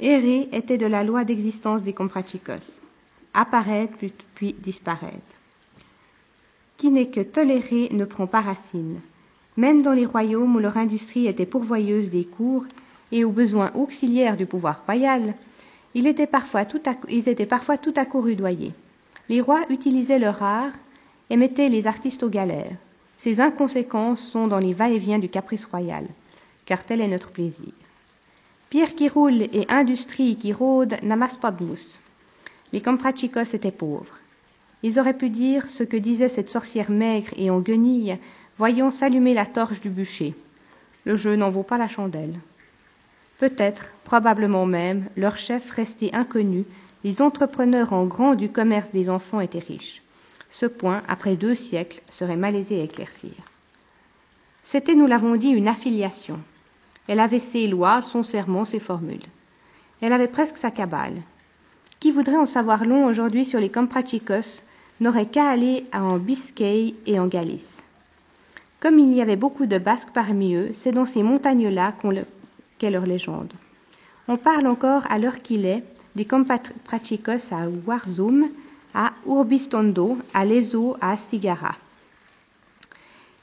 [0.00, 2.80] Errer était de la loi d'existence des Comprachicos
[3.34, 3.92] apparaître
[4.34, 5.36] puis disparaître.
[6.78, 9.02] Qui n'est que toléré ne prend pas racine.
[9.58, 12.64] Même dans les royaumes où leur industrie était pourvoyeuse des cours
[13.10, 15.34] et aux besoins auxiliaires du pouvoir royal,
[15.94, 18.72] ils étaient parfois tout à, coup rudoyés.
[19.28, 20.70] Les rois utilisaient leur art
[21.28, 22.76] et mettaient les artistes aux galères.
[23.16, 26.04] Ces inconséquences sont dans les va-et-vient du caprice royal,
[26.64, 27.72] car tel est notre plaisir.
[28.70, 31.98] Pierre qui roule et industrie qui rôde n'amassent pas de mousse.
[32.72, 34.18] Les comprachicos étaient pauvres.
[34.84, 38.18] Ils auraient pu dire ce que disait cette sorcière maigre et en guenille,
[38.58, 40.34] voyant s'allumer la torche du bûcher.
[41.04, 42.34] Le jeu n'en vaut pas la chandelle.
[43.38, 46.64] Peut-être, probablement même, leur chef resté inconnu,
[47.04, 50.02] les entrepreneurs en grand du commerce des enfants étaient riches.
[50.50, 53.30] Ce point, après deux siècles, serait malaisé à éclaircir.
[54.64, 56.40] C'était, nous l'avons dit, une affiliation.
[57.06, 59.24] Elle avait ses lois, son serment, ses formules.
[60.02, 61.14] Elle avait presque sa cabale.
[62.00, 64.62] Qui voudrait en savoir long aujourd'hui sur les Comprachicos
[65.00, 67.82] n'aurait qu'à aller en Biscaye et en Galice.
[68.80, 71.94] Comme il y avait beaucoup de Basques parmi eux, c'est dans ces montagnes-là
[72.78, 73.52] qu'est leur légende.
[74.28, 75.82] On parle encore à l'heure qu'il est
[76.14, 78.48] des Comprachicos à Warzum,
[78.94, 81.74] à Urbistondo, à Lezo, à Astigara.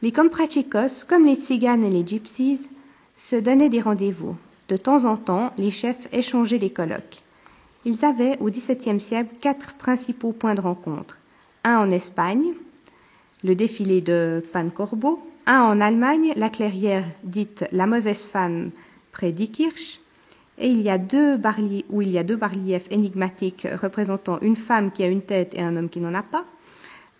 [0.01, 2.69] Les Comprachicos, comme les Tziganes et les Gypsies,
[3.17, 4.35] se donnaient des rendez-vous.
[4.69, 7.23] De temps en temps, les chefs échangeaient des colloques.
[7.85, 11.17] Ils avaient, au XVIIe siècle, quatre principaux points de rencontre.
[11.63, 12.53] Un en Espagne,
[13.45, 18.71] le défilé de Pancorbo, un en Allemagne, la clairière dite La mauvaise femme
[19.11, 19.99] près d'Ikirch,
[20.57, 25.53] et il y a deux barliers, bas-reliefs énigmatiques représentant une femme qui a une tête
[25.53, 26.43] et un homme qui n'en a pas.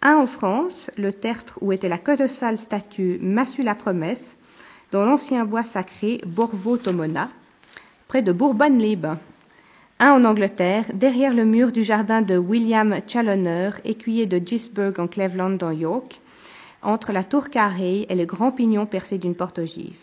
[0.02, 4.38] Un en France, le tertre où était la colossale statue Massu la promesse,
[4.92, 7.30] dans l'ancien bois sacré Borvo Tomona,
[8.08, 9.20] près de Bourbonne-les-Bains.
[9.98, 15.08] Un en Angleterre, derrière le mur du jardin de William Challoner, écuyer de Gisburg en
[15.08, 16.20] Cleveland dans York,
[16.82, 19.96] entre la tour carrée et le grand pignon percé d'une porte ogive.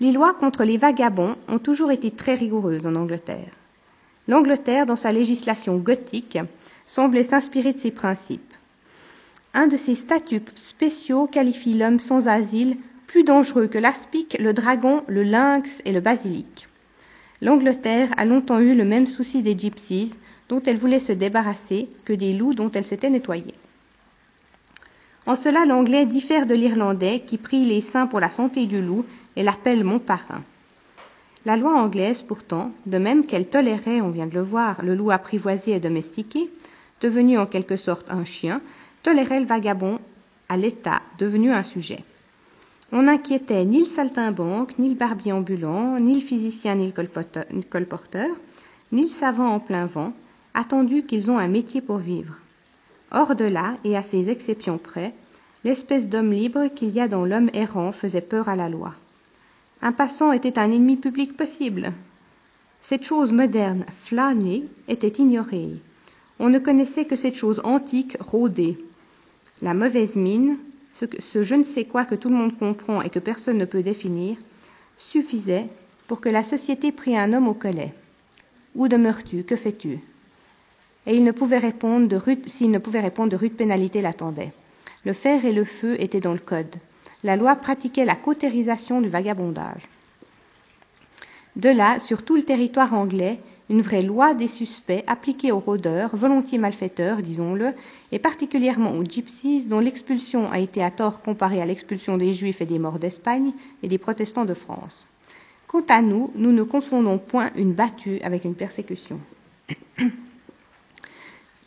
[0.00, 3.52] Les lois contre les vagabonds ont toujours été très rigoureuses en Angleterre.
[4.28, 6.38] L'Angleterre, dans sa législation gothique,
[6.86, 8.54] semblait s'inspirer de ces principes.
[9.52, 15.02] Un de ses statuts spéciaux qualifie l'homme sans asile plus dangereux que l'aspic, le dragon,
[15.06, 16.66] le lynx et le basilic.
[17.42, 20.14] L'Angleterre a longtemps eu le même souci des gypsies,
[20.48, 23.54] dont elle voulait se débarrasser, que des loups dont elle s'était nettoyée.
[25.26, 29.04] En cela, l'anglais diffère de l'irlandais, qui prie les saints pour la santé du loup
[29.34, 30.42] et l'appelle mon parrain.
[31.44, 35.10] La loi anglaise, pourtant, de même qu'elle tolérait, on vient de le voir, le loup
[35.10, 36.50] apprivoisé et domestiqué,
[37.00, 38.60] devenu en quelque sorte un chien,
[39.02, 39.98] tolérait le vagabond
[40.48, 42.02] à l'état, devenu un sujet.
[42.92, 48.26] On n'inquiétait ni le saltimbanque, ni le barbier ambulant, ni le physicien, ni le colporteur,
[48.92, 50.12] ni le savant en plein vent,
[50.54, 52.34] attendu qu'ils ont un métier pour vivre.
[53.10, 55.14] Hors de là, et à ces exceptions près,
[55.64, 58.94] l'espèce d'homme libre qu'il y a dans l'homme errant faisait peur à la loi.
[59.82, 61.92] Un passant était un ennemi public possible.
[62.80, 65.70] Cette chose moderne, flânée, était ignorée.
[66.38, 68.78] On ne connaissait que cette chose antique, rôdée.
[69.60, 70.56] La mauvaise mine,
[70.96, 73.82] ce, je ne sais quoi que tout le monde comprend et que personne ne peut
[73.82, 74.36] définir,
[74.96, 75.66] suffisait
[76.06, 77.92] pour que la société prît un homme au collet.
[78.74, 79.42] Où demeures-tu?
[79.42, 79.98] Que fais-tu?
[81.06, 84.52] Et il ne pouvait répondre de rude, s'il ne pouvait répondre, de rude pénalité l'attendait.
[85.04, 86.76] Le fer et le feu étaient dans le code.
[87.22, 89.82] La loi pratiquait la cautérisation du vagabondage.
[91.56, 93.38] De là, sur tout le territoire anglais,
[93.68, 97.72] une vraie loi des suspects appliquée aux rôdeurs, volontiers malfaiteurs, disons-le,
[98.12, 102.60] et particulièrement aux gypsies, dont l'expulsion a été à tort comparée à l'expulsion des juifs
[102.60, 103.52] et des morts d'Espagne
[103.82, 105.06] et des protestants de France.
[105.66, 109.18] Quant à nous, nous ne confondons point une battue avec une persécution.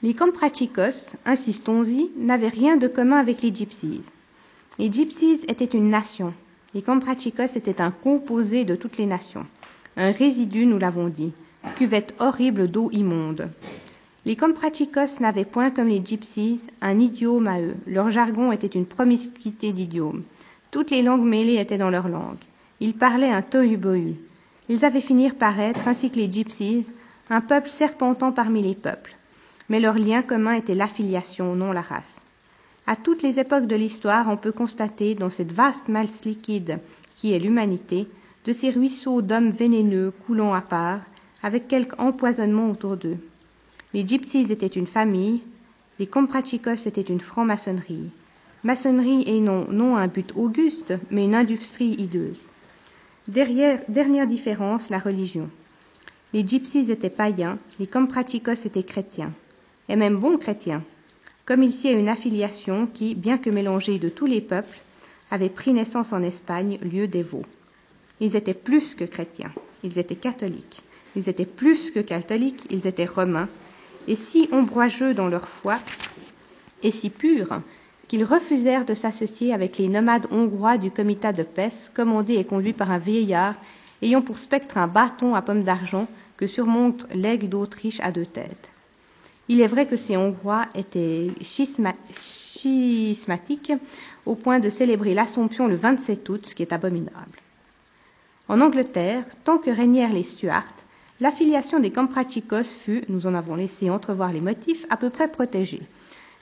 [0.02, 4.02] les comprachicos, insistons-y, n'avaient rien de commun avec les gypsies.
[4.78, 6.34] Les gypsies étaient une nation.
[6.74, 9.46] Les comprachicos étaient un composé de toutes les nations.
[9.98, 11.34] Un résidu, nous l'avons dit,
[11.76, 13.50] cuvette horrible d'eau immonde.
[14.26, 17.76] Les Comprachicos n'avaient point, comme les Gypsies, un idiome à eux.
[17.88, 20.24] Leur jargon était une promiscuité d'idiomes.
[20.72, 22.38] Toutes les langues mêlées étaient dans leur langue.
[22.82, 24.16] Ils parlaient un tohu-bohu.
[24.68, 26.92] Ils avaient fini par être, ainsi que les Gypsies,
[27.30, 29.16] un peuple serpentant parmi les peuples.
[29.70, 32.22] Mais leur lien commun était l'affiliation, non la race.
[32.88, 36.80] À toutes les époques de l'histoire, on peut constater, dans cette vaste masse liquide
[37.16, 38.08] qui est l'humanité,
[38.46, 41.02] de ces ruisseaux d'hommes vénéneux coulant à part,
[41.42, 43.18] avec quelque empoisonnement autour d'eux.
[43.92, 45.42] Les gypsies étaient une famille,
[45.98, 48.12] les comprachicos étaient une franc-maçonnerie.
[48.64, 52.50] Maçonnerie est non, un but auguste, mais une industrie hideuse.
[53.28, 55.50] Derrière, dernière différence, la religion.
[56.34, 59.34] Les gypsies étaient païens, les comprachicos étaient chrétiens,
[59.88, 60.84] et même bons chrétiens,
[61.46, 64.82] comme il y a une affiliation qui, bien que mélangée de tous les peuples,
[65.32, 67.46] avait pris naissance en Espagne, lieu veaux.
[68.20, 69.52] Ils étaient plus que chrétiens,
[69.84, 70.84] ils étaient catholiques.
[71.16, 73.50] Ils étaient plus que catholiques, ils étaient romains,
[74.08, 75.80] et si ombrageux dans leur foi,
[76.84, 77.62] et si purs,
[78.08, 82.74] qu'ils refusèrent de s'associer avec les nomades hongrois du comitat de Pesse, commandé et conduit
[82.74, 83.56] par un vieillard,
[84.02, 88.70] ayant pour spectre un bâton à pomme d'argent que surmonte l'aigle d'Autriche à deux têtes.
[89.48, 91.32] Il est vrai que ces Hongrois étaient
[92.12, 93.74] schismatiques
[94.26, 97.40] au point de célébrer l'Assomption le 27 août, ce qui est abominable.
[98.48, 100.64] En Angleterre, tant que régnèrent les Stuarts,
[101.22, 105.82] L'affiliation des Comprachicos fut, nous en avons laissé entrevoir les motifs, à peu près protégée.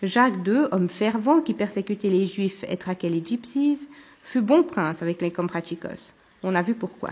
[0.04, 3.88] Jacques II, homme fervent qui persécutait les Juifs et traquait les gypsies,
[4.22, 6.14] fut bon prince avec les Comprachicos.
[6.44, 7.10] On a vu pourquoi.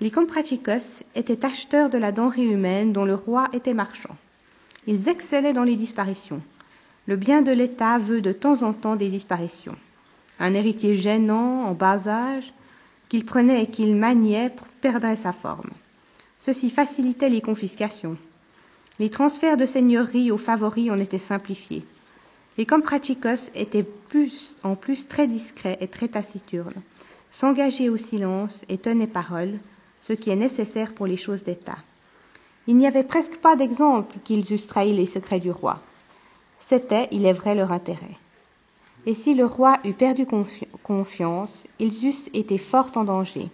[0.00, 4.16] Les Comprachicos étaient acheteurs de la denrée humaine dont le roi était marchand.
[4.88, 6.42] Ils excellaient dans les disparitions.
[7.06, 9.76] Le bien de l'État veut de temps en temps des disparitions.
[10.40, 12.52] Un héritier gênant, en bas âge,
[13.08, 15.70] qu'il prenait et qu'il maniait perdrait sa forme.
[16.40, 18.16] Ceci facilitait les confiscations.
[18.98, 21.84] Les transferts de seigneuries aux favoris en étaient simplifiés.
[22.58, 26.82] Les comprachicos étaient plus, en plus très discrets et très taciturnes,
[27.30, 29.58] s'engageaient au silence et tenaient parole,
[30.00, 31.78] ce qui est nécessaire pour les choses d'État.
[32.66, 35.80] Il n'y avait presque pas d'exemple qu'ils eussent trahi les secrets du roi.
[36.58, 38.16] C'était, il est vrai, leur intérêt.
[39.06, 43.50] Et si le roi eût perdu confi confiance, ils eussent été fort en danger.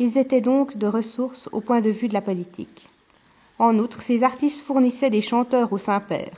[0.00, 2.88] Ils étaient donc de ressources au point de vue de la politique.
[3.58, 6.30] En outre, ces artistes fournissaient des chanteurs au Saint-Père.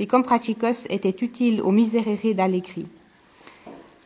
[0.00, 2.88] Les comprachicos étaient utiles aux misérérés d'Allegri.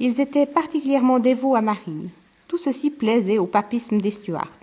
[0.01, 2.11] Ils étaient particulièrement dévots à Marie.
[2.49, 4.59] Tout ceci plaisait au papisme des Stuarts.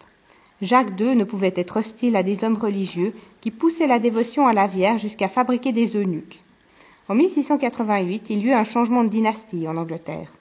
[0.61, 4.53] Jacques II ne pouvait être hostile à des hommes religieux qui poussaient la dévotion à
[4.53, 6.43] la Vierge jusqu'à fabriquer des eunuques.
[7.09, 10.31] En 1688, il y eut un changement de dynastie en Angleterre.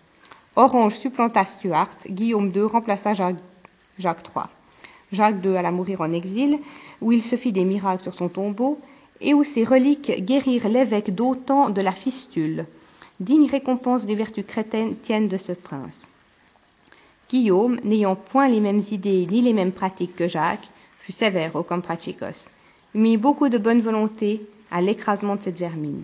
[0.57, 3.37] Orange supplanta Stuart, Guillaume II remplaça Jacques,
[4.01, 4.47] Jacques III.
[5.13, 6.59] Jacques II alla mourir en exil,
[7.01, 8.81] où il se fit des miracles sur son tombeau,
[9.21, 12.67] et où ses reliques guérirent l'évêque d'Autan de la fistule,
[13.21, 16.09] digne récompense des vertus chrétiennes de ce prince.
[17.29, 20.69] Guillaume, n'ayant point les mêmes idées ni les mêmes pratiques que Jacques,
[21.01, 22.49] fut sévère au Comprachicos.
[22.95, 24.41] Mit beaucoup de bonne volonté
[24.71, 26.03] à l'écrasement de cette vermine.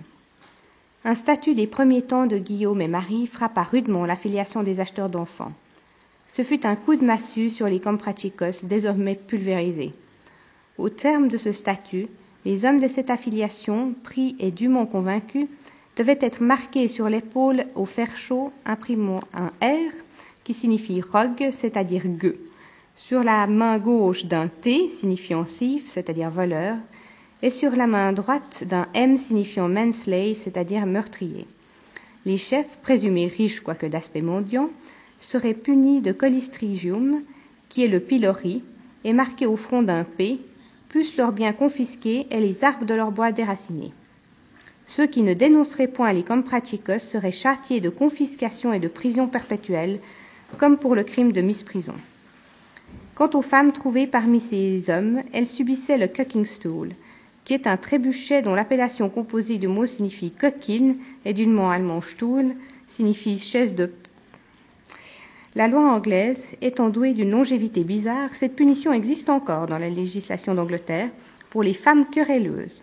[1.05, 5.53] Un statut des premiers temps de Guillaume et Marie frappa rudement l'affiliation des acheteurs d'enfants.
[6.37, 9.95] Ce fut un coup de massue sur les Comprachicos désormais pulvérisés.
[10.76, 12.09] Au terme de ce statut,
[12.45, 15.47] les hommes de cette affiliation, pris et dûment convaincus,
[15.97, 19.91] devaient être marqués sur l'épaule au fer chaud imprimant un R
[20.45, 22.39] qui signifie rogue, c'est-à-dire gueux,
[22.97, 26.76] sur la main gauche d'un T signifiant thief, c'est-à-dire voleur,
[27.41, 31.47] et sur la main droite d'un M signifiant manslay, c'est-à-dire meurtrier.
[32.26, 34.68] Les chefs, présumés riches quoique d'aspect mendiant,
[35.21, 37.23] seraient punis de colistrigium,
[37.69, 38.62] qui est le pilori,
[39.05, 40.41] et marqués au front d'un P,
[40.89, 43.93] plus leurs biens confisqués et les arbres de leur bois déracinés.
[44.87, 49.99] Ceux qui ne dénonceraient point les comprachicos seraient châtiés de confiscation et de prison perpétuelle
[50.59, 51.95] comme pour le crime de misprison.
[53.14, 56.91] Quant aux femmes trouvées parmi ces hommes, elles subissaient le cucking stool,
[57.45, 62.01] qui est un trébuchet dont l'appellation composée du mot signifie coquine et du mot allemand
[62.01, 62.55] Stuhl
[62.89, 63.91] signifie chaise de.
[65.57, 70.55] La loi anglaise étant douée d'une longévité bizarre, cette punition existe encore dans la législation
[70.55, 71.09] d'Angleterre
[71.49, 72.83] pour les femmes querelleuses.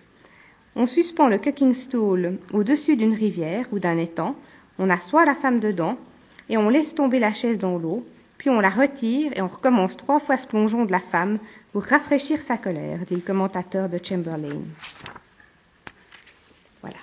[0.75, 4.35] On suspend le cooking stool au-dessus d'une rivière ou d'un étang,
[4.79, 5.99] on assoit la femme dedans
[6.49, 8.03] et on laisse tomber la chaise dans l'eau,
[8.39, 11.37] puis on la retire et on recommence trois fois ce plongeon de la femme
[11.73, 14.63] pour rafraîchir sa colère, dit le commentateur de Chamberlain.
[16.81, 16.97] Voilà.